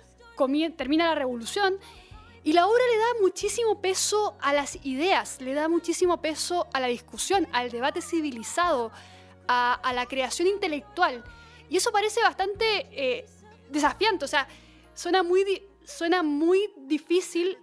[0.76, 1.78] termina la revolución
[2.44, 6.80] y la obra le da muchísimo peso a las ideas, le da muchísimo peso a
[6.80, 8.90] la discusión, al debate civilizado,
[9.46, 11.22] a, la creación intelectual.
[11.68, 13.26] Y eso parece bastante eh,
[13.70, 14.48] desafiante, o sea,
[14.94, 17.58] suena muy, suena muy difícil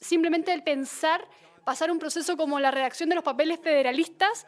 [0.00, 1.28] simplemente el pensar
[1.64, 4.46] pasar un proceso como la redacción de los papeles federalistas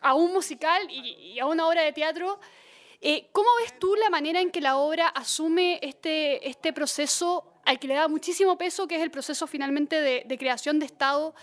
[0.00, 2.40] a un musical y, y a una obra de teatro.
[3.00, 7.78] Eh, ¿Cómo ves tú la manera en que la obra asume este, este proceso al
[7.78, 11.34] que le da muchísimo peso, que es el proceso finalmente de, de creación de Estado?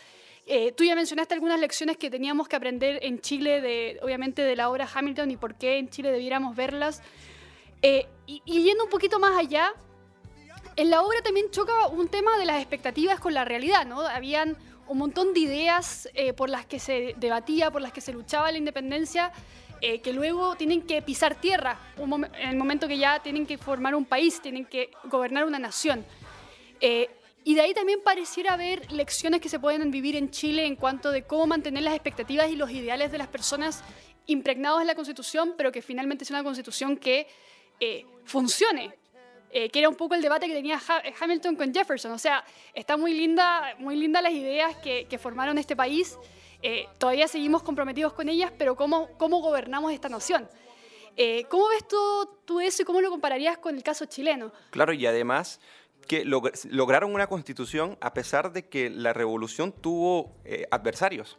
[0.47, 4.55] Eh, tú ya mencionaste algunas lecciones que teníamos que aprender en Chile, de, obviamente de
[4.55, 7.03] la obra Hamilton y por qué en Chile debiéramos verlas.
[7.83, 9.71] Eh, y, yendo un poquito más allá,
[10.75, 14.01] en la obra también choca un tema de las expectativas con la realidad, ¿no?
[14.01, 14.57] Habían
[14.87, 18.51] un montón de ideas eh, por las que se debatía, por las que se luchaba
[18.51, 19.31] la independencia,
[19.81, 23.95] eh, que luego tienen que pisar tierra en el momento que ya tienen que formar
[23.95, 26.05] un país, tienen que gobernar una nación.
[26.81, 27.09] Eh,
[27.43, 31.11] y de ahí también pareciera haber lecciones que se pueden vivir en Chile en cuanto
[31.11, 33.83] de cómo mantener las expectativas y los ideales de las personas
[34.25, 37.27] impregnados en la Constitución, pero que finalmente sea una Constitución que
[37.79, 38.93] eh, funcione,
[39.51, 42.11] que era un poco el debate que tenía Ha- Hamilton con Jefferson.
[42.11, 46.17] O sea, está muy linda, muy linda las ideas que formaron este país.
[46.67, 50.49] Eh, todavía seguimos comprometidos con ellas, pero ¿cómo, cómo gobernamos esta nación?
[51.17, 51.97] Eh, ¿Cómo ves tú,
[52.45, 54.51] tú eso y cómo lo compararías con el caso chileno?
[54.71, 55.59] Claro, y además
[56.07, 61.37] que log- lograron una constitución a pesar de que la revolución tuvo eh, adversarios.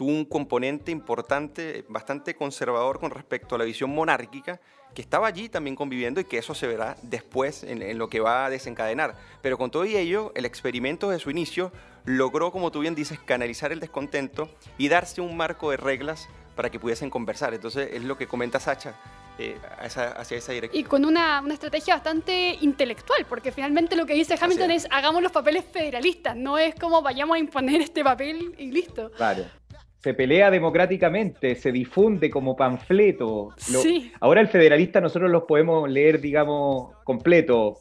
[0.00, 4.58] Tuvo un componente importante, bastante conservador con respecto a la visión monárquica,
[4.94, 8.18] que estaba allí también conviviendo y que eso se verá después en, en lo que
[8.18, 9.14] va a desencadenar.
[9.42, 11.70] Pero con todo y ello, el experimento de su inicio
[12.06, 16.70] logró, como tú bien dices, canalizar el descontento y darse un marco de reglas para
[16.70, 17.52] que pudiesen conversar.
[17.52, 18.94] Entonces es lo que comenta Sacha
[19.38, 20.80] eh, a esa- hacia esa dirección.
[20.80, 24.84] Y con una, una estrategia bastante intelectual, porque finalmente lo que dice Hamilton es.
[24.86, 29.10] es hagamos los papeles federalistas, no es como vayamos a imponer este papel y listo.
[29.10, 29.44] Claro.
[30.02, 33.50] Se pelea democráticamente, se difunde como panfleto.
[33.72, 34.10] Lo- Sí.
[34.20, 37.78] Ahora el federalista nosotros los podemos leer, digamos, completo,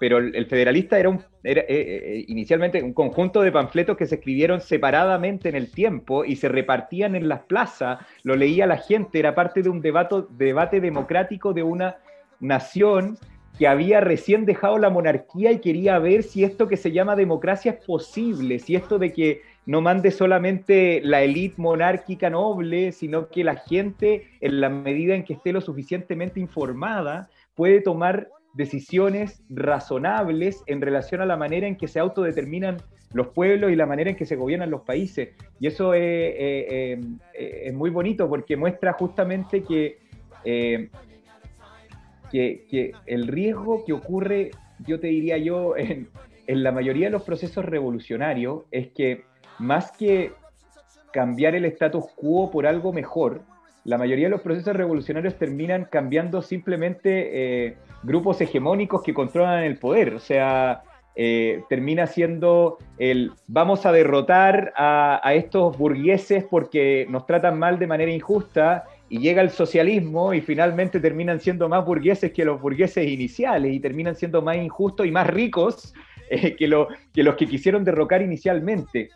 [0.00, 4.06] pero el, el federalista era, un, era eh, eh, inicialmente un conjunto de panfletos que
[4.06, 8.78] se escribieron separadamente en el tiempo y se repartían en las plazas, lo leía la
[8.78, 11.96] gente, era parte de un debate democrático de una
[12.40, 13.18] nación
[13.58, 17.72] que había recién dejado la monarquía y quería ver si esto que se llama democracia
[17.72, 23.44] es posible, si esto de que no mande solamente la élite monárquica noble, sino que
[23.44, 30.62] la gente, en la medida en que esté lo suficientemente informada, puede tomar decisiones razonables
[30.68, 32.78] en relación a la manera en que se autodeterminan
[33.12, 35.36] los pueblos y la manera en que se gobiernan los países.
[35.60, 36.98] Y eso es,
[37.74, 39.98] muy bonito porque muestra justamente que,
[40.46, 40.88] eh,
[42.32, 44.50] que, que el riesgo que ocurre,
[44.86, 46.08] yo te diría yo, en,
[46.46, 49.28] en la mayoría de los procesos revolucionarios es que
[49.58, 50.32] más que
[51.12, 53.42] cambiar el status quo por algo mejor,
[53.84, 59.78] la mayoría de los procesos revolucionarios terminan cambiando simplemente eh, grupos hegemónicos que controlan el
[59.78, 60.14] poder.
[60.14, 60.82] O sea,
[61.20, 67.86] eh, termina siendo el vamos a derrotar a, estos burgueses porque nos tratan mal de
[67.86, 73.08] manera injusta y llega el socialismo y finalmente terminan siendo más burgueses que los burgueses
[73.08, 75.92] iniciales y terminan siendo más injustos y más ricos
[76.30, 79.08] eh, que los que quisieron derrocar inicialmente.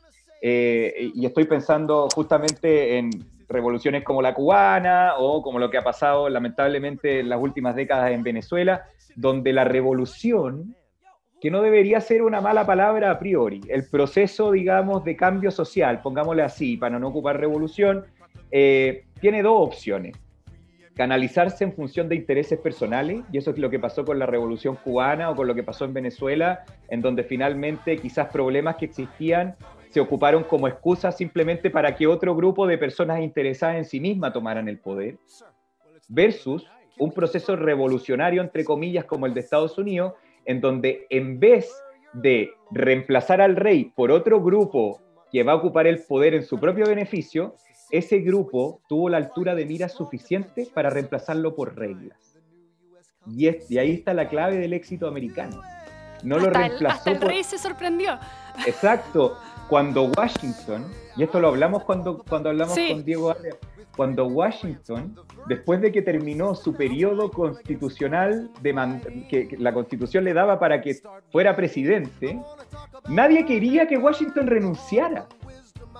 [0.45, 3.11] Eh, y estoy pensando justamente en
[3.49, 8.11] revoluciones como la cubana o como lo que ha pasado lamentablemente en las últimas décadas
[8.11, 8.83] en Venezuela,
[9.15, 10.75] donde la revolución,
[11.41, 16.01] que no debería ser una mala palabra a priori, el proceso, digamos, de cambio social,
[16.03, 18.05] pongámosle así, para no ocupar revolución,
[18.51, 20.17] eh, tiene dos opciones.
[20.95, 24.77] canalizarse en función de intereses personales, y eso es lo que pasó con la revolución
[24.77, 29.57] cubana o con lo que pasó en Venezuela, en donde finalmente quizás problemas que existían
[29.93, 34.33] se ocuparon como excusa simplemente para que otro grupo de personas interesadas en sí misma
[34.33, 35.19] tomaran el poder,
[36.09, 36.67] versus
[36.99, 41.71] un proceso revolucionario, entre comillas, como el de Estados Unidos, en donde en vez
[42.13, 45.01] de reemplazar al rey por otro grupo
[45.31, 47.55] que va a ocupar el poder en su propio beneficio,
[47.91, 52.39] ese grupo tuvo la altura de mira suficiente para reemplazarlo por reglas.
[53.27, 55.61] Y, es- y ahí está la clave del éxito americano.
[56.23, 58.19] No lo hasta, el, reemplazó hasta el por- rey se sorprendió.
[58.67, 59.39] Exacto.
[59.73, 60.85] Cuando Washington,
[61.17, 62.89] y esto lo hablamos cuando, cuando hablamos Sí.
[62.93, 63.55] con Diego Arrea,
[63.97, 65.17] cuando Washington,
[65.49, 70.83] después de que terminó su periodo constitucional, de que, que la constitución le daba para
[70.83, 70.97] que
[71.31, 72.39] fuera presidente,
[73.09, 75.27] nadie quería que Washington renunciara.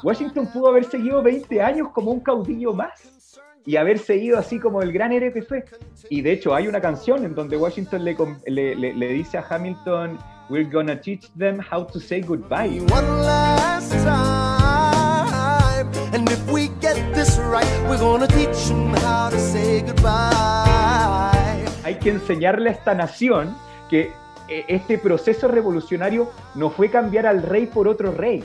[0.03, 4.83] Washington pudo haber seguido 20 años como un caudillo más y haber seguido así como
[4.83, 5.65] el gran héroe que fue.
[6.11, 8.15] Y de hecho hay una canción en donde Washington le,
[8.49, 12.81] le- le- le dice a Hamilton, We're gonna teach them how to say goodbye.
[12.91, 15.89] One last time.
[16.13, 21.65] And if we get this right, we're gonna teach them how to say goodbye.
[21.85, 23.57] Hay que enseñarle a esta nación
[23.89, 24.11] que
[24.49, 28.45] eh, este proceso revolucionario no fue cambiar al rey por otro rey,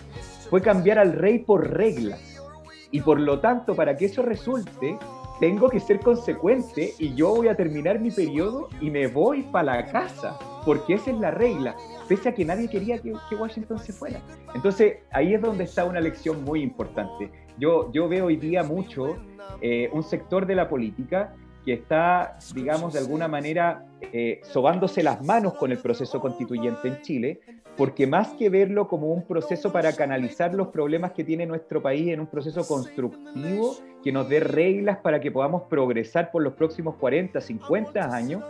[0.50, 2.22] fue cambiar al rey por reglas.
[2.92, 4.98] Y por lo tanto, para que eso resulte,
[5.40, 9.78] tengo que ser consecuente y yo voy a terminar mi periodo y me voy para
[9.78, 11.76] la casa, porque esa es la regla,
[12.08, 14.20] pese a que nadie quería que, Washington se fuera.
[14.56, 17.30] Entonces, ahí es donde está una lección muy importante.
[17.60, 19.18] Yo, yo veo hoy día mucho
[19.62, 21.34] eh, un sector de la política
[21.66, 27.02] que está, digamos, de alguna manera eh, sobándose las manos con el proceso constituyente en
[27.02, 27.40] Chile,
[27.78, 32.08] porque más que verlo como un proceso para canalizar los problemas que tiene nuestro país
[32.10, 36.96] en un proceso constructivo que nos dé reglas para que podamos progresar por los próximos
[36.96, 38.44] 40, 50 años,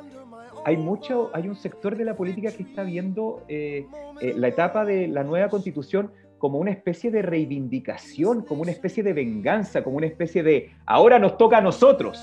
[0.66, 3.86] hay mucho, hay un sector de la política que está viendo eh,
[4.22, 9.04] eh, la etapa de la nueva constitución como una especie de reivindicación, como una especie
[9.04, 12.20] de venganza, como una especie de ahora nos toca a nosotros.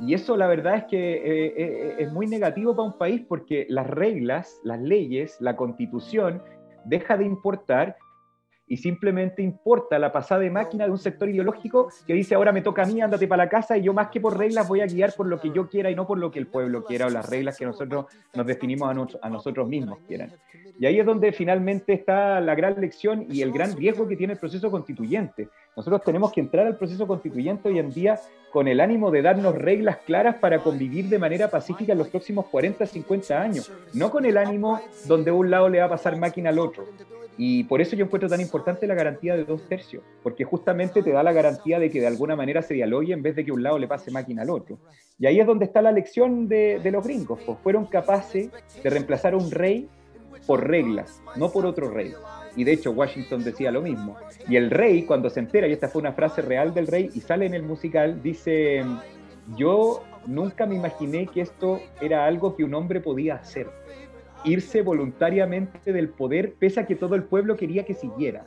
[0.00, 3.66] Y eso la verdad es que eh, eh, es muy negativo para un país porque
[3.68, 6.42] las reglas, las leyes, la constitución
[6.84, 7.96] deja de importar
[8.66, 12.62] y simplemente importa la pasada de máquina de un sector ideológico que dice ahora me
[12.62, 14.86] toca a mí, ándate para la casa y yo más que por reglas voy a
[14.86, 17.10] guiar por lo que yo quiera y no por lo que el pueblo quiera o
[17.10, 20.32] las reglas que nosotros nos definimos a, a nosotros mismos quieran.
[20.78, 24.32] Y ahí es donde finalmente está la gran lección y el gran riesgo que tiene
[24.32, 25.48] el proceso constituyente.
[25.76, 28.20] Nosotros tenemos que entrar al proceso constituyente hoy en día
[28.52, 32.46] con el ánimo de darnos reglas claras para convivir de manera pacífica en los próximos
[32.46, 36.50] 40, 50 años, no con el ánimo donde un lado le va a pasar máquina
[36.50, 36.86] al otro.
[37.36, 41.10] Y por eso yo encuentro tan importante la garantía de dos tercios, porque justamente te
[41.10, 43.64] da la garantía de que de alguna manera se dialogue en vez de que un
[43.64, 44.78] lado le pase máquina al otro.
[45.18, 48.90] Y ahí es donde está la lección de, de los gringos, pues fueron capaces de
[48.90, 49.88] reemplazar a un rey
[50.46, 52.12] por reglas, no por otro rey.
[52.56, 54.16] Y de hecho Washington decía lo mismo.
[54.48, 57.20] Y el rey, cuando se entera, y esta fue una frase real del rey, y
[57.20, 58.84] sale en el musical, dice,
[59.56, 63.68] yo nunca me imaginé que esto era algo que un hombre podía hacer.
[64.44, 68.46] Irse voluntariamente del poder, pese a que todo el pueblo quería que siguiera.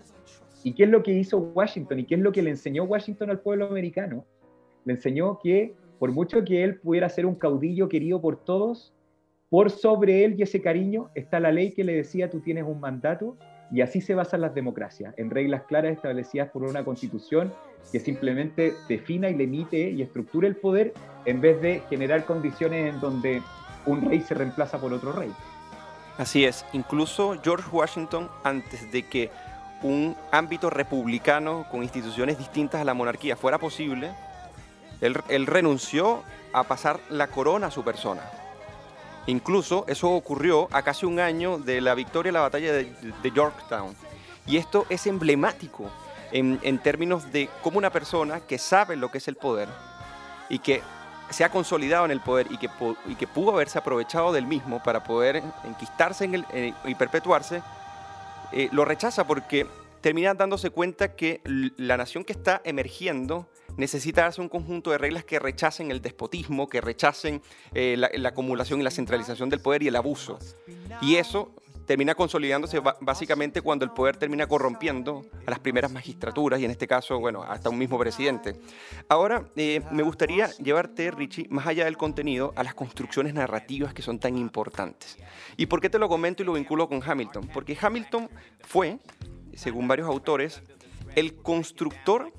[0.63, 1.99] ¿Y qué es lo que hizo Washington?
[1.99, 4.25] ¿Y qué es lo que le enseñó Washington al pueblo americano?
[4.85, 8.93] Le enseñó que por mucho que él pudiera ser un caudillo querido por todos,
[9.49, 12.79] por sobre él y ese cariño está la ley que le decía tú tienes un
[12.79, 13.37] mandato
[13.71, 17.53] y así se basan las democracias, en reglas claras establecidas por una constitución
[17.91, 20.93] que simplemente defina y limite y estructure el poder
[21.25, 23.41] en vez de generar condiciones en donde
[23.85, 25.31] un rey se reemplaza por otro rey.
[26.17, 29.29] Así es, incluso George Washington, antes de que
[29.83, 34.11] un ámbito republicano con instituciones distintas a la monarquía fuera posible,
[34.99, 38.23] él, él renunció a pasar la corona a su persona.
[39.27, 43.93] Incluso eso ocurrió a casi un año de la victoria en la batalla de, Yorktown.
[44.45, 45.89] Y esto es emblemático
[46.31, 49.67] en, términos de cómo una persona que sabe lo que es el poder
[50.49, 50.81] y que
[51.29, 54.47] se ha consolidado en el poder y que, pu- y que pudo haberse aprovechado del
[54.47, 57.61] mismo para poder enquistarse en el, eh, y perpetuarse,
[58.53, 59.67] eh, lo rechaza porque
[60.01, 61.41] termina dándose cuenta que
[61.77, 66.67] la nación que está emergiendo necesita darse un conjunto de reglas que rechacen el despotismo,
[66.67, 67.41] que rechacen
[67.73, 70.39] eh, la, la acumulación y la centralización del poder y el abuso.
[71.01, 71.53] Y eso
[71.87, 76.85] termina consolidándose básicamente cuando el poder termina corrompiendo a las primeras magistraturas y en este
[76.85, 78.59] caso, bueno, hasta un mismo presidente.
[79.07, 84.01] Ahora, eh, me gustaría llevarte, Richie, más allá del contenido, a las construcciones narrativas que
[84.01, 85.17] son tan importantes.
[85.55, 87.49] ¿Y por qué te lo comento y lo vinculo con Hamilton?
[87.53, 88.99] Porque Hamilton fue,
[89.57, 90.61] según varios autores,
[91.15, 92.31] el constructor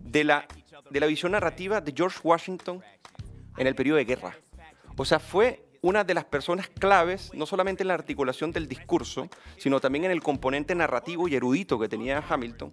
[0.00, 0.46] de la
[0.90, 2.82] de la visión narrativa de George Washington
[3.56, 4.36] en el periodo de guerra.
[4.96, 9.28] O sea, fue una de las personas claves, no solamente en la articulación del discurso,
[9.58, 12.72] sino también en el componente narrativo y erudito que tenía Hamilton,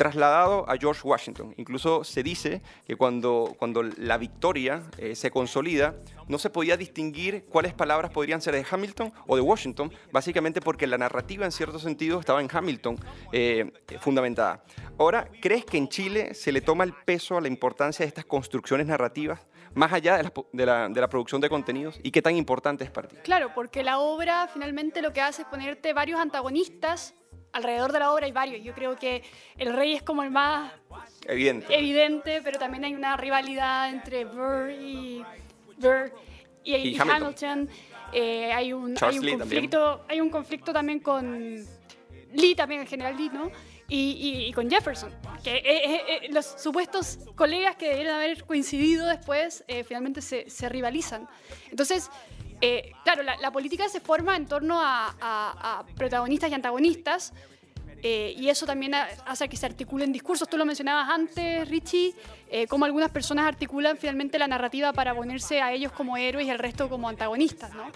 [0.00, 1.52] trasladado a George Washington.
[1.58, 5.94] Incluso se dice que cuando, cuando la victoria eh, se consolida,
[6.26, 10.86] no se podía distinguir cuáles palabras podrían ser de Hamilton o de Washington, básicamente porque
[10.86, 12.96] la narrativa en cierto sentido estaba en Hamilton
[13.32, 13.70] eh,
[14.00, 14.64] fundamentada.
[14.98, 18.24] Ahora, ¿crees que en Chile se le toma el peso a la importancia de estas
[18.24, 22.00] construcciones narrativas más allá de la, de la- producción de contenidos?
[22.02, 23.08] ¿Y qué tan importante es para?
[23.22, 27.14] Claro, porque la obra finalmente lo que hace es ponerte varios antagonistas.
[27.52, 28.62] Alrededor de la obra hay varios.
[28.64, 29.22] Yo creo que
[29.58, 30.72] el rey es como el más
[31.26, 31.76] Evidente.
[31.76, 35.24] evidente, pero también hay una rivalidad entre Burr y,
[35.78, 36.12] Burr
[36.64, 37.10] y, Y y Hamilton.
[37.22, 37.68] Hamilton.
[38.12, 39.38] Eh, hay, un, hay, un Lee también.
[39.38, 41.56] conflicto, hay un conflicto también con
[42.32, 43.50] Lee, también el general Lee, ¿no?
[43.88, 48.44] Y, y- y con Jefferson, que eh, eh, eh, los supuestos colegas que debieron haber
[48.44, 51.28] coincidido después eh, finalmente se, se rivalizan.
[51.70, 52.08] Entonces,
[52.60, 57.32] eh, claro, la, política se forma en torno a, protagonistas y antagonistas,
[58.02, 60.48] eh, y eso también ha- hace que se articulen discursos.
[60.48, 62.14] Tú lo mencionabas antes, Richie,
[62.50, 66.50] eh, cómo algunas personas articulan finalmente la narrativa para ponerse a ellos como héroes y
[66.50, 67.90] al resto como antagonistas, ¿no?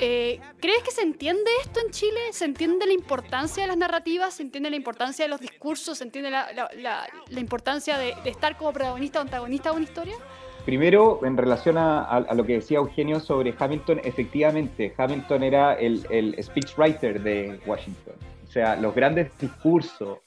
[0.00, 2.20] Eh, ¿Crees que se entiende esto en Chile?
[2.32, 4.34] ¿Se entiende la importancia de las narrativas?
[4.34, 5.98] ¿Se entiende la importancia de los discursos?
[5.98, 10.16] ¿Se entiende la importancia de, de estar como protagonista o antagonista de una historia?
[10.64, 16.42] Primero, en relación a, lo que decía Eugenio sobre Hamilton, efectivamente, Hamilton era el, el
[16.42, 18.14] speechwriter de Washington.
[18.48, 20.18] O sea, los grandes discursos,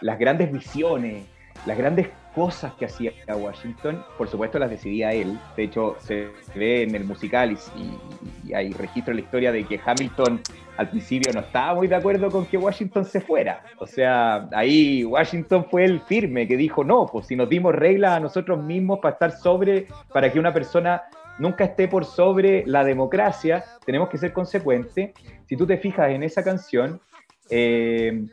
[0.00, 1.26] las grandes visiones,
[1.66, 5.38] las grandes cosas que hacía Washington, por supuesto las decidía él.
[5.56, 9.64] De hecho, se ve en el musical y, y- hay registro en la historia de
[9.64, 10.40] que Hamilton
[10.76, 13.62] al principio no estaba muy de acuerdo con que Washington se fuera.
[13.78, 18.12] O sea, ahí Washington fue el firme que dijo, no, pues si nos dimos reglas
[18.12, 21.02] a nosotros mismos para estar sobre, para que una persona
[21.38, 25.12] nunca esté por sobre la democracia, tenemos que ser consecuentes.
[25.46, 27.00] Si tú te fijas en esa canción,
[27.48, 28.24] eh,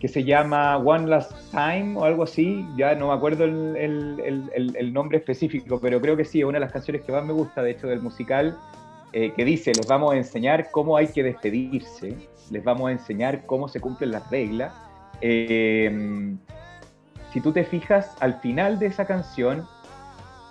[0.00, 4.92] que se llama One Last Time o algo así, ya no me acuerdo el, el-
[4.92, 7.62] nombre específico, pero creo que sí, es una de las canciones que más me gusta,
[7.62, 8.56] de hecho, del musical,
[9.12, 12.14] eh, que dice, les vamos a enseñar cómo hay que despedirse,
[12.50, 14.72] les vamos a enseñar cómo se cumplen las reglas.
[15.20, 16.34] Eh,
[17.32, 19.66] si tú te fijas, al final de esa canción,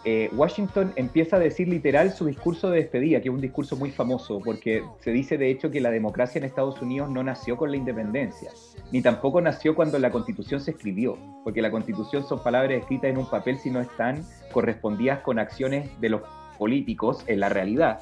[0.07, 3.89] eh, Washington empieza a decir literal su discurso de despedida, que es un discurso muy
[3.89, 7.71] famoso, porque se dice de hecho que la democracia en Estados Unidos no nació con
[7.71, 8.51] la independencia,
[8.91, 13.17] ni tampoco nació cuando la constitución se escribió, porque la constitución son palabras escritas en
[13.17, 16.21] un papel si no están correspondidas con acciones de los
[16.59, 17.99] políticos en la realidad.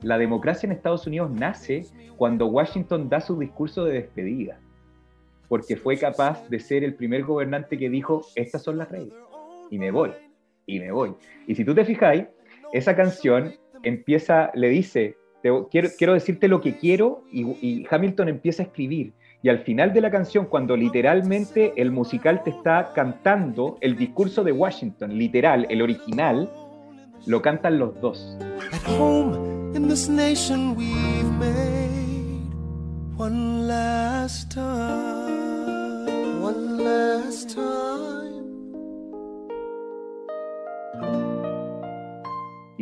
[0.00, 1.84] La democracia en Estados Unidos nace
[2.16, 4.58] cuando Washington da su discurso de despedida,
[5.48, 9.18] porque fue capaz de ser el primer gobernante que dijo, estas son las reglas,
[9.70, 10.12] y me voy,
[10.66, 11.14] y me voy.
[11.46, 12.24] Y si tú te fijáis,
[12.72, 18.28] esa canción empieza, le dice, te- quiero, quiero decirte lo que quiero, y, y Hamilton
[18.28, 19.12] empieza a escribir.
[19.42, 24.44] Y al final de la canción, cuando literalmente el musical te está cantando el discurso
[24.44, 26.48] de Washington, literal, el original,
[27.26, 28.38] lo cantan los dos.
[28.72, 32.52] At home in this nation we've made
[33.16, 36.06] one last time.
[36.40, 38.31] One last time.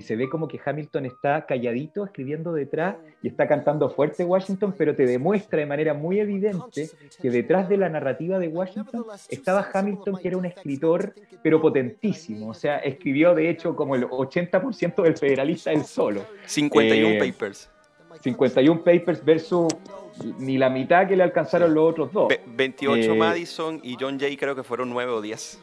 [0.01, 4.75] Y se ve como que Hamilton está calladito escribiendo detrás y está cantando fuerte Washington,
[4.77, 6.89] pero te demuestra de manera muy evidente
[7.21, 12.49] que detrás de la narrativa de Washington estaba Hamilton, que era un escritor, pero potentísimo.
[12.49, 16.25] O sea, escribió de hecho como el 80% del Federalista él solo.
[16.47, 17.71] 51 Eh, papers.
[18.23, 19.67] 51 papers versus
[20.39, 22.29] ni la mitad que le alcanzaron los otros dos.
[22.29, 25.61] Ve- 28 Eh, Madison y John Jay creo que fueron 9 o 10.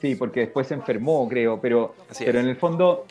[0.00, 2.44] Sí, porque después se enfermó, creo, pero, Así pero es.
[2.44, 3.04] en el fondo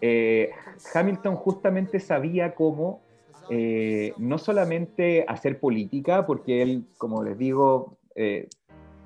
[0.00, 0.50] eh,
[0.94, 3.02] Hamilton justamente sabía cómo
[3.50, 8.48] eh, no solamente hacer política, porque él, como les digo, eh,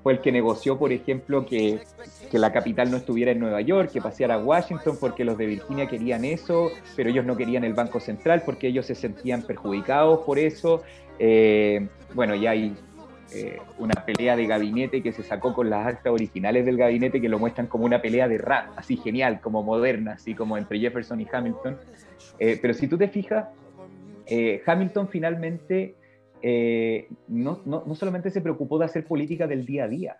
[0.03, 1.79] fue el que negoció, por ejemplo, que,
[2.29, 5.45] que la capital no estuviera en Nueva York, que paseara a Washington, porque los de
[5.45, 10.19] Virginia querían eso, pero ellos no querían el Banco Central porque ellos se sentían perjudicados
[10.25, 10.83] por eso.
[11.19, 12.75] Eh, bueno, ya hay
[13.33, 17.29] eh, una pelea de gabinete que se sacó con las actas originales del gabinete que
[17.29, 21.21] lo muestran como una pelea de rap, así genial, como moderna, así como entre Jefferson
[21.21, 21.77] y Hamilton.
[22.39, 23.47] Eh, pero si tú te fijas,
[24.65, 25.95] Hamilton finalmente
[26.43, 30.17] eh, no, no, no solamente se preocupó de hacer política del día a día,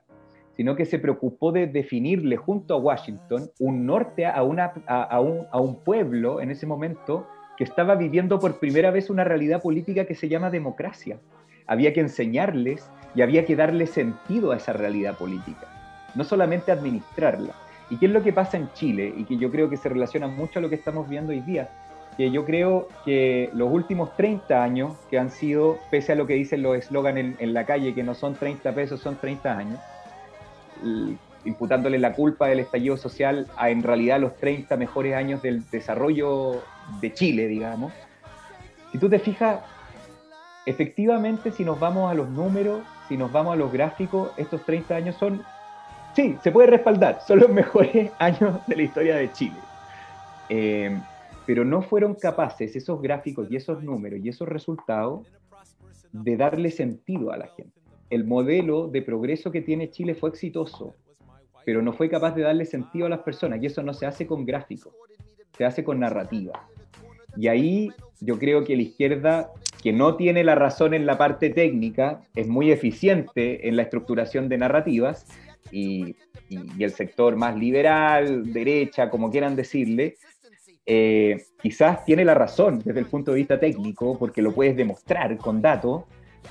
[0.56, 5.46] sino que se preocupó de definirle junto a Washington un norte a, una, a, un,
[5.52, 10.06] a un pueblo en ese momento que estaba viviendo por primera vez una realidad política
[10.06, 11.20] que se llama democracia.
[11.68, 15.68] Había que enseñarles y había que darle sentido a esa realidad política,
[16.16, 17.54] no solamente administrarla.
[17.90, 19.14] ¿Y qué es lo que pasa en Chile?
[19.16, 21.70] Y que yo creo que se relaciona mucho a lo que estamos viendo hoy día.
[22.18, 26.36] Que yo creo que los últimos 30 años, que han sido, pese a lo que
[26.36, 29.80] dicen los eslogans en, la calle, que no son 30 pesos, son 30 años,
[31.46, 36.62] imputándole la culpa del estallido social a en realidad los 30 mejores años del desarrollo
[37.02, 37.92] de Chile, digamos.
[38.92, 39.60] Si tú te fijas,
[40.66, 44.96] efectivamente, si nos vamos a los números, si nos vamos a los gráficos, estos 30
[44.96, 45.44] años son,
[46.16, 49.58] sí, se puede respaldar, son los mejores años de la historia de Chile.
[50.50, 50.98] Eh,
[51.46, 55.28] pero no fueron capaces esos gráficos y esos números y esos resultados
[56.12, 57.80] de darle sentido a la gente.
[58.10, 60.96] El modelo de progreso que tiene Chile fue exitoso,
[61.66, 64.28] pero no fue capaz de darle sentido a las personas y eso no se hace
[64.28, 64.94] con gráficos,
[65.58, 66.68] se hace con narrativa.
[67.36, 67.92] Y ahí
[68.22, 72.48] yo creo que la izquierda, que no tiene la razón en la parte técnica, es
[72.48, 75.26] muy eficiente en la estructuración de narrativas
[75.72, 76.16] y,
[76.50, 80.16] y- el sector más liberal, derecha, como quieran decirle,
[80.86, 85.38] eh, quizás tiene la razón desde el punto de vista técnico, porque lo puedes demostrar
[85.38, 86.04] con datos,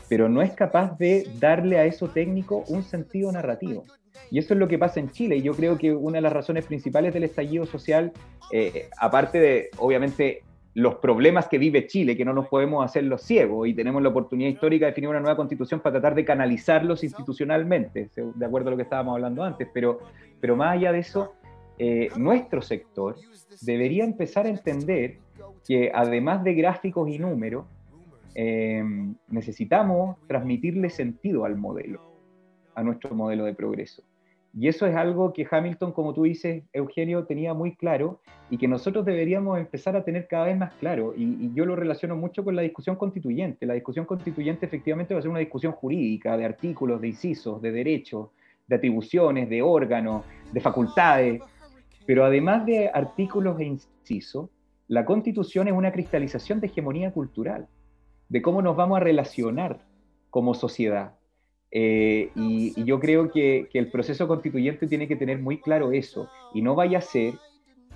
[0.08, 3.84] pero no es capaz de darle a eso técnico un sentido narrativo.
[4.30, 5.36] Y eso es lo que pasa en Chile.
[5.36, 8.12] Y yo creo que una de las razones principales del estallido social,
[8.50, 10.42] eh, aparte de, obviamente,
[10.74, 14.08] los problemas que vive Chile, que no nos podemos hacer los ciegos, y tenemos la
[14.08, 18.70] oportunidad histórica de definir una nueva constitución para tratar de canalizarlos institucionalmente, de acuerdo a
[18.70, 19.68] lo que estábamos hablando antes.
[19.74, 19.98] Pero,
[20.40, 21.34] pero más allá de eso,
[21.84, 23.16] eh, nuestro sector
[23.60, 25.16] debería empezar a entender
[25.66, 27.64] que además de gráficos y números,
[28.36, 28.84] eh,
[29.26, 32.00] necesitamos transmitirle sentido al modelo,
[32.76, 34.04] a nuestro modelo de progreso.
[34.54, 38.68] Y eso es algo que Hamilton, como tú dices, Eugenio, tenía muy claro y que
[38.68, 41.14] nosotros deberíamos empezar a tener cada vez más claro.
[41.16, 43.66] Y, y yo lo relaciono mucho con la discusión constituyente.
[43.66, 47.72] La discusión constituyente efectivamente va a ser una discusión jurídica, de artículos, de incisos, de
[47.72, 48.28] derechos,
[48.68, 51.42] de atribuciones, de órganos, de facultades.
[52.04, 54.50] Pero además de artículos e incisos,
[54.88, 57.68] la constitución es una cristalización de hegemonía cultural,
[58.28, 59.80] de cómo nos vamos a relacionar
[60.30, 61.14] como sociedad.
[61.70, 66.62] Eh, y, yo creo que, el proceso constituyente tiene que tener muy claro eso, y
[66.62, 67.34] no vaya a ser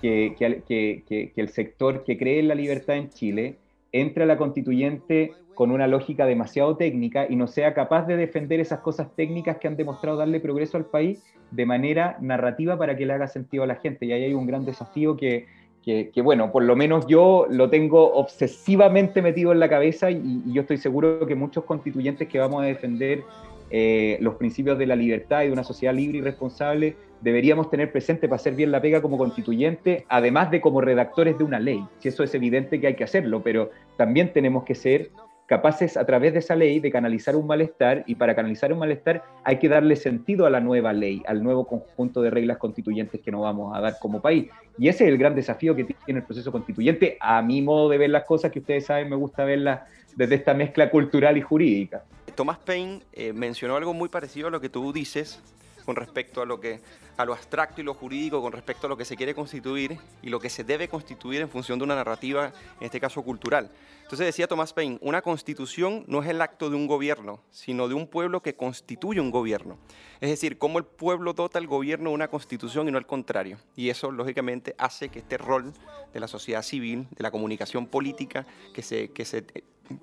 [0.01, 3.57] que- que el sector que cree en la libertad en Chile
[3.91, 8.59] entre a la constituyente con una lógica demasiado técnica y no sea capaz de defender
[8.59, 13.05] esas cosas técnicas que han demostrado darle progreso al país de manera narrativa para que
[13.05, 14.05] le haga sentido a la gente.
[14.05, 15.47] Y ahí hay un gran desafío que,
[15.83, 20.53] que, bueno, por lo menos yo lo tengo obsesivamente metido en la cabeza y, y
[20.53, 23.23] yo estoy seguro que muchos constituyentes que vamos a defender
[23.69, 27.91] eh, los principios de la libertad y de una sociedad libre y responsable deberíamos tener
[27.91, 31.83] presente para hacer bien la pega como constituyente, además de como redactores de una ley.
[31.99, 35.11] Si eso es evidente que hay que hacerlo, pero también tenemos que ser
[35.47, 39.23] capaces a través de esa ley de canalizar un malestar y para canalizar un malestar
[39.45, 43.31] hay que darle sentido a la nueva ley, al nuevo conjunto de reglas constituyentes que
[43.31, 44.49] nos vamos a dar como país.
[44.77, 47.17] Y ese es el gran desafío que tiene el proceso constituyente.
[47.21, 49.81] A mi modo de ver las cosas, que ustedes saben, me gusta verlas
[50.15, 52.03] desde esta mezcla cultural y jurídica.
[52.35, 55.41] Thomas Paine eh, mencionó algo muy parecido a lo que tú dices
[55.87, 56.81] con respecto a lo que
[57.15, 60.27] a lo abstracto y lo jurídico, con respecto a lo que se quiere constituir y
[60.27, 63.71] lo que se debe constituir en función de una narrativa, en este caso cultural.
[64.03, 67.93] Entonces decía Thomas Paine, una constitución no es el acto de un gobierno, sino de
[67.93, 69.77] un pueblo que constituye un gobierno.
[70.19, 73.57] Es decir, cómo el pueblo dota al gobierno de una constitución y no al contrario.
[73.77, 75.71] Y eso, lógicamente, hace que este rol
[76.13, 79.45] de la sociedad civil, de la comunicación política, que se, que se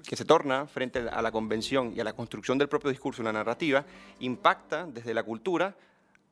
[0.06, 3.32] que se torna frente a la convención y a la construcción del propio discurso, una
[3.32, 3.84] narrativa,
[4.20, 5.74] impacta desde la cultura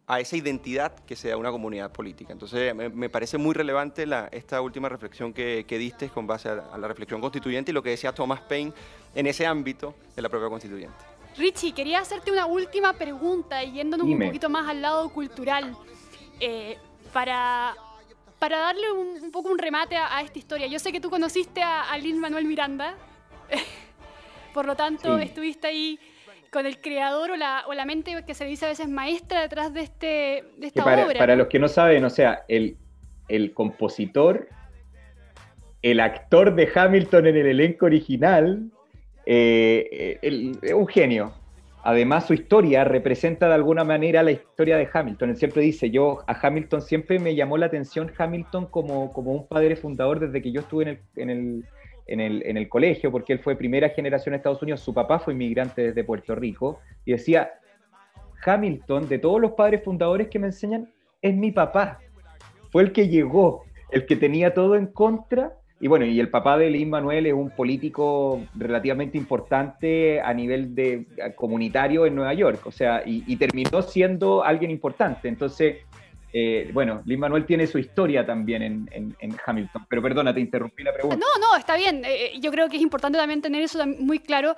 [0.06, 2.32] a esa identidad que se da a una comunidad política.
[2.32, 6.48] Entonces, me, me parece muy relevante la, esta última reflexión que, que diste con base
[6.48, 8.72] a, a la reflexión constituyente y lo que decía Thomas Paine
[9.14, 10.96] en ese ámbito de la propia constituyente.
[11.38, 14.26] Richie, quería hacerte una última pregunta y yéndonos Dime.
[14.26, 15.74] un poquito más al lado cultural,
[16.40, 16.76] eh,
[17.12, 17.74] para,
[18.38, 20.66] para darle un, un poco un remate a, a esta historia.
[20.66, 22.96] Yo sé que tú conociste a, a Lin Manuel Miranda,
[24.54, 25.24] por lo tanto Sí.
[25.24, 25.98] estuviste ahí
[26.50, 29.72] con el creador o la, o la mente que se dice a veces maestra detrás
[29.72, 31.18] de, este, de esta para, obra.
[31.18, 32.76] para los que no saben, o sea, el,
[33.28, 34.48] el compositor,
[35.80, 38.70] el actor de Hamilton en el elenco original,
[39.26, 41.34] eh, el- un genio.
[41.84, 45.30] Además, su historia representa de alguna manera la historia de Hamilton.
[45.30, 49.48] Él siempre dice, yo a Hamilton siempre me llamó la atención Hamilton como, como un
[49.48, 51.64] padre fundador desde que yo estuve en el, en el,
[52.06, 55.18] en el, en el colegio, porque él fue primera generación de Estados Unidos, su papá
[55.18, 57.52] fue inmigrante desde Puerto Rico, y decía,
[58.44, 60.88] Hamilton, de todos los padres fundadores que me enseñan,
[61.20, 62.00] es mi papá.
[62.70, 65.52] Fue el que llegó, el que tenía todo en contra.
[65.78, 70.74] Y bueno, y el papá de Lin Manuel es un político relativamente importante a nivel
[70.74, 75.28] de comunitario en Nueva York, o sea, y, y terminó siendo alguien importante.
[75.28, 75.78] Entonces,
[76.32, 80.92] Eh, bueno, Lin Manuel tiene su historia también en, Hamilton, pero perdona, te interrumpí la
[80.92, 81.16] pregunta.
[81.16, 82.02] No, no, está bien.
[82.04, 84.56] Eh, yo creo que es importante también tener eso muy claro.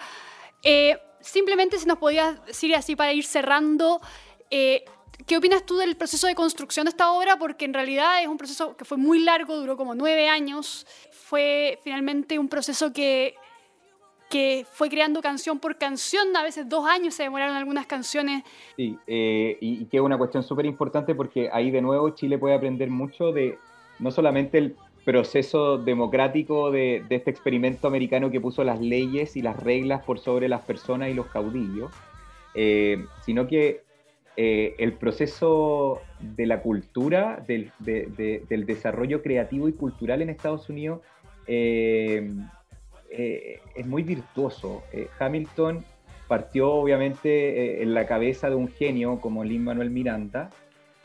[0.62, 4.00] Eh, simplemente si nos podías decir así para ir cerrando,
[4.50, 4.84] eh,
[5.26, 7.36] ¿qué opinas tú del proceso de construcción de esta obra?
[7.38, 10.86] Porque en realidad es un proceso que fue muy largo, duró como nueve años.
[11.10, 13.34] Fue finalmente un proceso que,
[14.30, 16.36] que fue creando canción por canción.
[16.36, 18.42] A veces dos años se demoraron algunas canciones.
[18.76, 22.54] Sí, eh, y, que es una cuestión súper importante porque ahí de nuevo Chile puede
[22.54, 23.58] aprender mucho de
[23.98, 29.56] no solamente el proceso democrático de, este experimento americano que puso las leyes y las
[29.62, 31.92] reglas por sobre las personas y los caudillos,
[32.54, 33.82] eh, sino que
[34.36, 40.30] eh, el proceso de la cultura, del, de- de- del desarrollo creativo y cultural en
[40.30, 41.02] Estados Unidos
[43.16, 44.82] eh, es muy virtuoso.
[44.92, 45.84] Eh, Hamilton
[46.28, 50.50] partió obviamente eh, en la cabeza de un genio como Lin Manuel Miranda.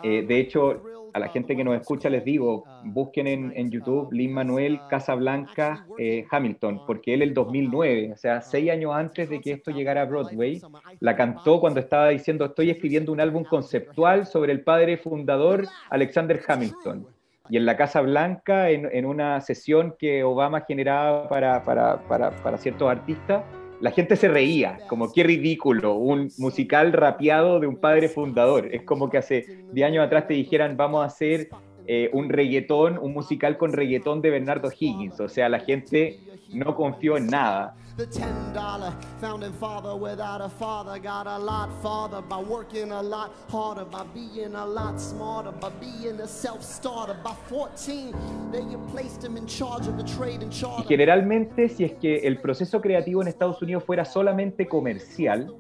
[0.02, 0.82] De hecho,
[1.14, 5.86] a la gente que nos escucha les digo, busquen en, en YouTube Lin Manuel Casablanca
[6.32, 10.06] Hamilton, porque él el 2009, o sea, seis años antes de que esto llegara a
[10.06, 10.62] Broadway,
[11.02, 16.40] la cantó cuando estaba diciendo estoy escribiendo un álbum conceptual sobre el padre fundador Alexander
[16.48, 17.06] Hamilton.
[17.50, 23.44] Y en la Casa Blanca, en, una sesión que Obama generaba para ciertos artistas,
[23.82, 28.68] la gente se reía, como qué ridículo, un musical rapeado de un padre fundador.
[28.74, 31.50] Es como que hace 10 años atrás te dijeran, vamos a hacer
[31.88, 35.20] eh, un reggaetón, un musical con reggaetón de Bernardo Higgins.
[35.22, 36.20] O sea, la gente
[36.52, 37.76] no confió en nada.
[37.98, 43.02] The ten dollar founding father without a father got a lot farther by working a
[43.02, 47.18] lot harder, by being a lot smarter, by being a self-starter.
[47.22, 48.14] By 14,
[48.54, 50.88] they placed him in charge of the trade and Y charter.
[50.88, 55.54] generalmente, si es que el proceso creativo en Estados Unidos fuera solamente comercial,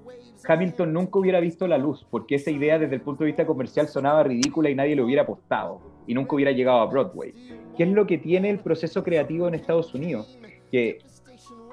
[0.48, 3.90] Hamilton nunca hubiera visto la luz, porque esa idea desde el punto de vista comercial
[3.90, 7.34] sonaba ridícula y nadie le hubiera apostado, y nunca hubiera llegado a Broadway.
[7.76, 10.40] ¿Qué es lo que tiene el proceso creativo en Estados Unidos?
[10.72, 11.00] Que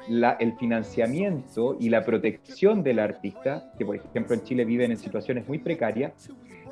[0.08, 4.96] la- el financiamiento y la protección del artista, que por ejemplo en Chile viven en
[4.96, 6.12] situaciones muy precarias,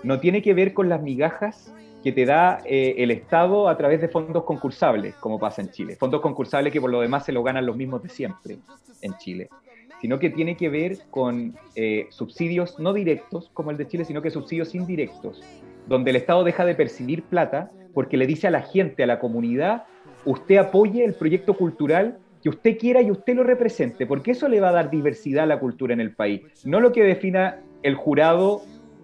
[0.03, 1.73] no tiene que ver con las migajas
[2.03, 5.97] que te da eh, el Estado a través de fondos concursables, como pasa en Chile.
[5.97, 8.59] Fondos concursables que por lo demás se lo ganan los mismos de siempre
[9.01, 9.49] en Chile.
[10.03, 14.21] Sino que tiene que ver con eh, subsidios no directos, como el de Chile, sino
[14.21, 15.43] que subsidios indirectos,
[15.87, 19.19] donde el Estado deja de percibir plata porque le dice a la gente, a la
[19.19, 19.85] comunidad,
[20.25, 24.61] usted apoye el proyecto cultural que usted quiera y usted lo represente, porque eso le
[24.61, 27.95] va a dar diversidad a la cultura en el país, no lo que defina el
[27.95, 28.63] jurado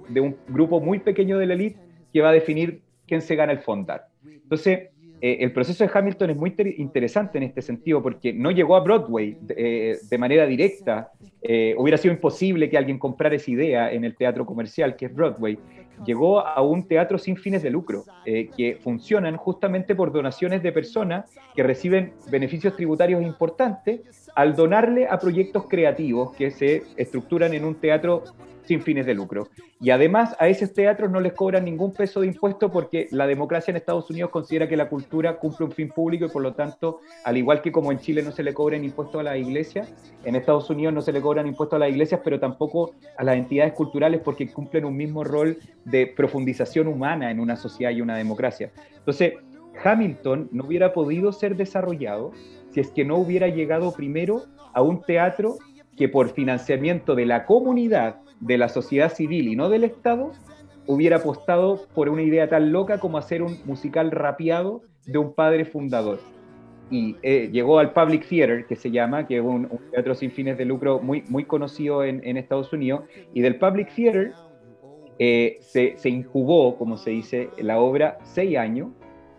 [0.09, 1.79] de un grupo muy pequeño de la élite
[2.13, 4.07] que va a definir quién se gana el fondar.
[4.25, 4.89] Entonces,
[5.23, 8.75] eh, el proceso de Hamilton es muy ter- interesante en este sentido porque no llegó
[8.75, 11.11] a Broadway eh, de manera directa.
[11.43, 15.15] Eh, hubiera sido imposible que alguien comprara esa idea en el teatro comercial que es
[15.15, 15.59] Broadway.
[16.05, 20.73] Llegó a un teatro sin fines de lucro, eh, que funcionan justamente por donaciones de
[20.73, 27.65] personas que reciben beneficios tributarios importantes al donarle a proyectos creativos que se estructuran en
[27.65, 28.25] un teatro
[28.71, 29.49] sin fines de lucro.
[29.81, 33.73] Y además a esos teatros no les cobran ningún peso de impuesto porque la democracia
[33.73, 37.01] en Estados Unidos considera que la cultura cumple un fin público y por lo tanto,
[37.25, 39.93] al igual que como en Chile no se le cobran impuestos a las iglesias,
[40.25, 43.35] en Estados Unidos no se le cobran impuestos a las iglesias, pero tampoco a las
[43.35, 48.17] entidades culturales porque cumplen un mismo rol de profundización humana en una sociedad y una
[48.17, 48.71] democracia.
[48.99, 49.33] Entonces,
[49.83, 52.31] Hamilton no hubiera podido ser desarrollado
[52.71, 55.57] si es que no hubiera llegado primero a un teatro
[55.97, 60.33] que por financiamiento de la comunidad, de la sociedad civil y no del Estado,
[60.87, 65.65] hubiera apostado por una idea tan loca como hacer un musical rapeado de un padre
[65.65, 66.21] fundador.
[66.91, 70.59] Y eh, llegó al Public Theater, que se llama, que es un, teatro sin fines
[70.59, 74.33] de lucro muy, muy conocido en, en Estados Unidos, y del Public Theater
[75.21, 78.89] eh, se, se incubó, como se dice, la obra seis años,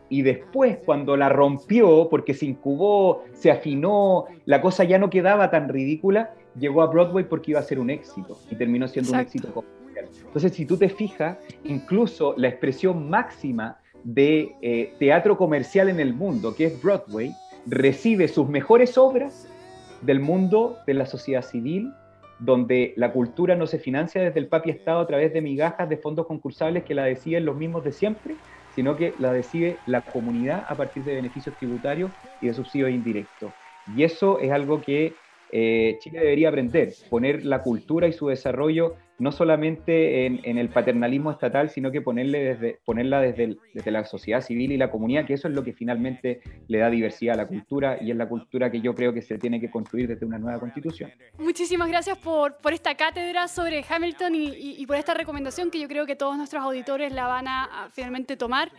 [0.07, 5.49] y después cuando la rompió, porque se incubó, se afinó, la cosa ya no quedaba
[5.49, 9.19] tan ridícula, llegó a Broadway porque iba a ser un éxito y terminó siendo un
[9.19, 9.37] Exacto.
[9.37, 10.25] éxito comercial.
[10.25, 16.13] Entonces, si tú te fijas, incluso la expresión máxima de eh, teatro comercial en el
[16.13, 17.33] mundo, que es Broadway,
[17.67, 19.47] recibe sus mejores obras
[20.01, 21.93] del mundo de la sociedad civil,
[22.39, 25.97] donde la cultura no se financia desde el papi Estado a través de migajas de
[25.97, 28.35] fondos concursables que la deciden los mismos de siempre,
[28.73, 33.51] sino que la decide la comunidad a partir de beneficios tributarios y de subsidios indirectos.
[33.95, 35.13] Y eso es algo que
[35.51, 41.29] eh, Chile debería aprender, poner la cultura y su desarrollo no solamente en, el paternalismo
[41.29, 43.55] estatal, sino que ponerle desde, ponerla desde,
[43.91, 47.35] la sociedad civil y la comunidad, que eso es lo que finalmente le da diversidad
[47.35, 50.07] a la cultura y es la cultura que yo creo que se tiene que construir
[50.07, 51.11] desde una nueva constitución.
[51.37, 56.15] Muchísimas gracias por, esta cátedra sobre Hamilton y, por esta recomendación que yo creo que
[56.15, 58.71] todos nuestros auditores la van a finalmente tomar.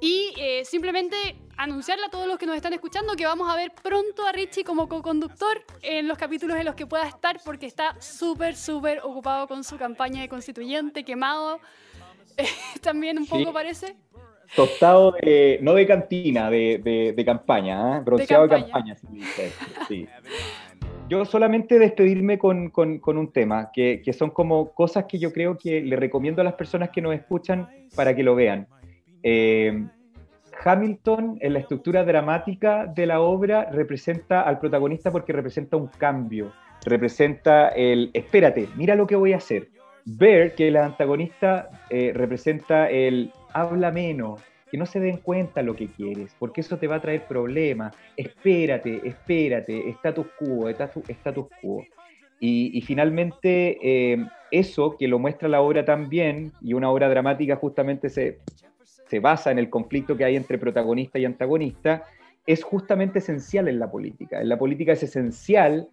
[0.00, 1.16] Y eh, simplemente
[1.56, 4.62] anunciarle a todos los que nos están escuchando que vamos a ver pronto a Richie
[4.62, 9.48] como co-conductor en los capítulos en los que pueda estar porque está súper, súper ocupado
[9.48, 11.58] con su campaña de constituyente, quemado.
[12.82, 13.30] También un Sí.
[13.30, 13.96] poco parece.
[14.54, 18.00] Tostado de, no de cantina, de, de- de campaña, ¿ah?
[18.00, 18.72] bronceado de campaña.
[18.72, 18.96] campaña.
[18.96, 19.52] se dice,
[19.88, 20.06] sí.
[21.10, 25.32] Yo solamente despedirme con, con- con un tema, que, que son como cosas que yo
[25.34, 28.66] creo que le recomiendo a las personas que nos escuchan para que lo vean.
[29.30, 29.84] Eh,
[30.64, 36.50] Hamilton, en la estructura dramática de la obra, representa al protagonista porque representa un cambio,
[36.86, 39.68] representa el, espérate, mira lo que voy a hacer.
[40.06, 45.76] Bear, que el antagonista, eh, representa el habla menos, que no se den cuenta lo
[45.76, 47.94] que quieres, porque eso te va a traer problemas.
[48.16, 51.84] Espérate, espérate, status quo, status, status quo.
[52.40, 57.56] Y, y finalmente, eh, eso que lo muestra la obra también, y una obra dramática
[57.56, 58.38] justamente se,
[59.08, 62.04] se basa en el conflicto que hay entre protagonista y antagonista,
[62.46, 64.40] es justamente esencial en la política.
[64.40, 65.88] En la política es esencial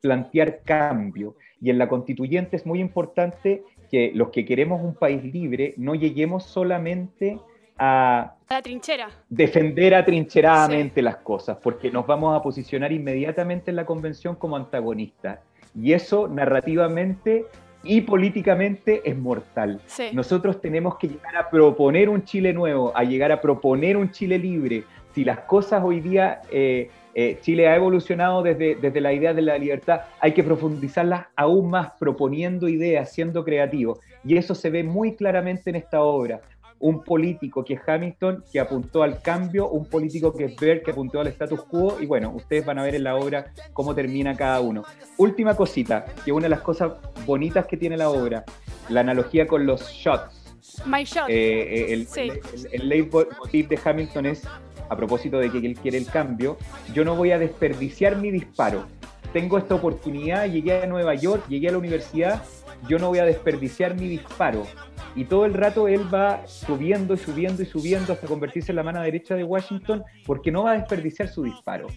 [0.00, 1.36] plantear cambio.
[1.60, 5.94] Y en la constituyente es muy importante que los que queremos un país libre no
[5.94, 7.38] lleguemos solamente
[7.78, 9.08] a la trinchera.
[9.28, 15.40] defender atrincheradamente las cosas, porque nos vamos a posicionar inmediatamente en la convención como antagonistas.
[15.74, 17.46] Y eso narrativamente
[17.82, 19.80] y políticamente es mortal.
[19.86, 20.08] Sí.
[20.12, 24.38] Nosotros tenemos que llegar a proponer un Chile nuevo, a llegar a proponer un Chile
[24.38, 24.84] libre.
[25.14, 29.42] Si las cosas hoy día, eh, eh, Chile ha evolucionado desde, desde la idea de
[29.42, 33.98] la libertad, hay que profundizarlas aún más, proponiendo ideas, siendo creativos.
[34.24, 36.40] Y eso se ve muy claramente en esta obra.
[36.80, 40.92] Un político que es Hamilton, que apuntó al cambio, un político que es Baird, que
[40.92, 44.36] apuntó al status quo, y bueno, ustedes van a ver en la obra cómo termina
[44.36, 44.84] cada uno.
[45.16, 46.92] Última cosita, que una de las cosas
[47.26, 48.44] bonitas que tiene la obra,
[48.88, 50.54] la analogía con los shots.
[50.86, 51.28] My shot.
[51.28, 52.20] Eh, eh, el, Sí.
[52.20, 54.42] el, el- el leitmotiv de Hamilton es,
[54.88, 56.56] a propósito de que él quiere el cambio,
[56.94, 58.86] yo no voy a desperdiciar mi disparo.
[59.32, 62.42] Tengo esta oportunidad, llegué a Nueva York, llegué a la universidad,
[62.88, 64.66] yo no voy a desperdiciar mi disparo.
[65.14, 68.82] Y todo el rato él va subiendo y subiendo y subiendo hasta convertirse en la
[68.82, 71.88] mano derecha de Washington porque no va a desperdiciar su disparo.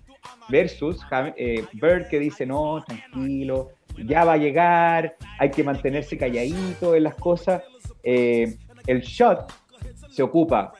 [0.50, 1.00] Versus
[1.38, 3.72] eh, Bird que dice, no, tranquilo,
[4.06, 7.64] ya va a llegar, hay que mantenerse calladito en las cosas.
[8.04, 8.58] Eh,
[8.88, 9.54] el shot
[10.10, 10.74] se ocupa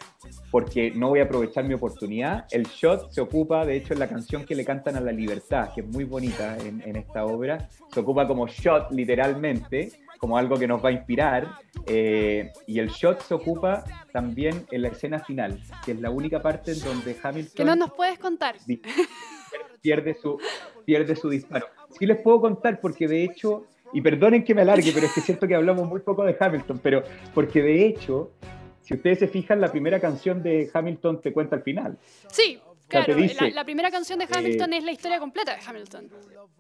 [0.52, 2.46] porque no voy a aprovechar mi oportunidad.
[2.52, 5.70] El shot se ocupa, de hecho, en la canción que le cantan a la libertad,
[5.74, 7.70] que es muy bonita en, en esta obra.
[7.94, 11.48] Se ocupa como shot literalmente, como algo que nos va a inspirar.
[11.88, 16.42] eh, y el shot se ocupa también en la escena final, que es la única
[16.42, 18.56] parte en donde Hamilton que no nos puedes contar.
[19.82, 20.38] pierde su,
[20.86, 21.66] pierde su disparo.
[21.98, 25.22] Sí les puedo contar porque de hecho, y perdonen que me alargue, pero es que
[25.22, 28.32] siento que hablamos muy poco de Hamilton, pero porque de hecho,
[28.82, 31.98] si ustedes se fijan, la primera canción de Hamilton te cuenta al final.
[32.30, 33.16] Sí, claro.
[33.16, 36.10] dice, la, la primera canción de Hamilton es la historia completa de Hamilton.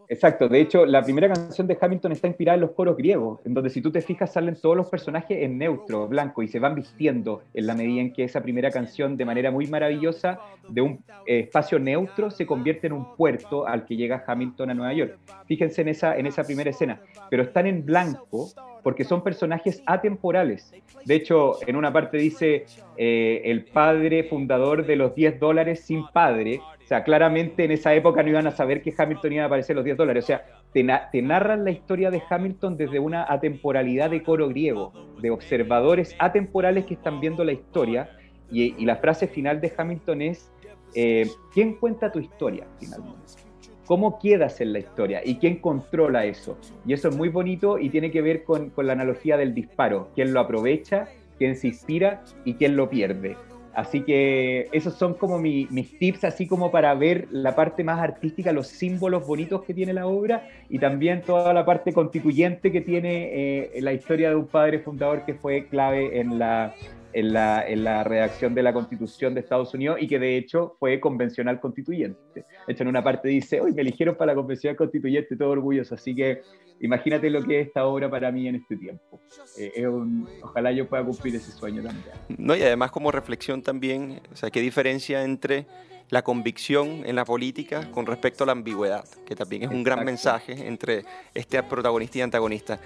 [0.07, 3.53] Exacto, de hecho, la primera canción de Hamilton está inspirada en los coros griegos, en
[3.53, 6.75] donde si tú te fijas salen todos los personajes en neutro, blanco, y se van
[6.75, 11.03] vistiendo en la medida en que esa primera canción, de manera muy maravillosa, de un
[11.25, 15.17] eh, espacio neutro, se convierte en un puerto al que llega Hamilton a Nueva York.
[15.45, 18.49] Fíjense en esa, en esa primera escena, pero están en blanco
[18.83, 20.73] porque son personajes atemporales.
[21.05, 22.65] De hecho, en una parte dice
[22.97, 26.59] eh, el padre fundador de los 10 dólares sin padre.
[26.83, 29.75] O sea, claramente en esa época no iban a saber que Hamilton iba a aparecer
[29.75, 30.25] los 10 dólares.
[30.25, 34.49] O sea, te, na- te narran la historia de Hamilton desde una atemporalidad de coro
[34.49, 38.09] griego, de observadores atemporales que están viendo la historia.
[38.51, 40.51] Y, y la frase final de Hamilton es,
[40.93, 43.19] eh, ¿quién cuenta tu historia finalmente?
[43.91, 45.21] ¿Cómo quedas en la historia?
[45.21, 46.57] ¿Y quién controla eso?
[46.85, 50.07] Y eso es muy bonito y tiene que ver con, con la analogía del disparo.
[50.15, 51.09] ¿Quién lo aprovecha?
[51.37, 52.23] ¿Quién se inspira?
[52.45, 53.35] ¿Y quién lo pierde?
[53.73, 57.99] Así que esos son como mi- mis tips, así como para ver la parte más
[57.99, 62.79] artística, los símbolos bonitos que tiene la obra y también toda la parte constituyente que
[62.79, 66.73] tiene eh, la historia de un padre fundador que fue clave en la,
[67.13, 70.75] en, la, en la redacción de la constitución de Estados Unidos y que de hecho
[70.79, 72.19] fue convencional constituyente.
[72.35, 75.95] De hecho, en una parte dice, hoy me eligieron para la convencional constituyente, todo orgulloso.
[75.95, 76.41] Así que
[76.79, 79.19] imagínate lo que es esta obra para mí en este tiempo.
[79.57, 82.05] Eh, es un- ojalá yo pueda cumplir ese sueño también.
[82.37, 85.65] No, y además como reflexión también, o sea, qué diferencia entre
[86.09, 89.99] la convicción en la política con respecto a la ambigüedad, que también es un gran
[90.07, 90.45] Exacto.
[90.51, 92.79] mensaje entre este protagonista y antagonista.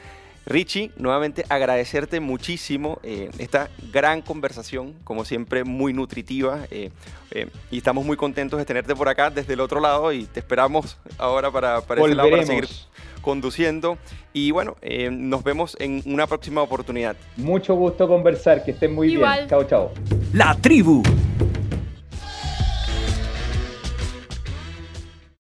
[0.46, 6.91] Richie, nuevamente agradecerte muchísimo eh, esta gran conversación, como siempre muy nutritiva, eh,
[7.32, 10.39] eh, y estamos muy contentos de tenerte por acá desde el otro lado y te
[10.39, 12.68] esperamos ahora para, para, ese lado, para seguir
[13.26, 13.98] conduciendo.
[14.34, 17.16] Y bueno, eh, nos vemos en una próxima oportunidad.
[17.38, 19.39] Mucho gusto conversar, que estén muy Igual.
[19.39, 19.50] bien.
[19.50, 19.91] Chao, chao.
[20.32, 21.02] La tribu,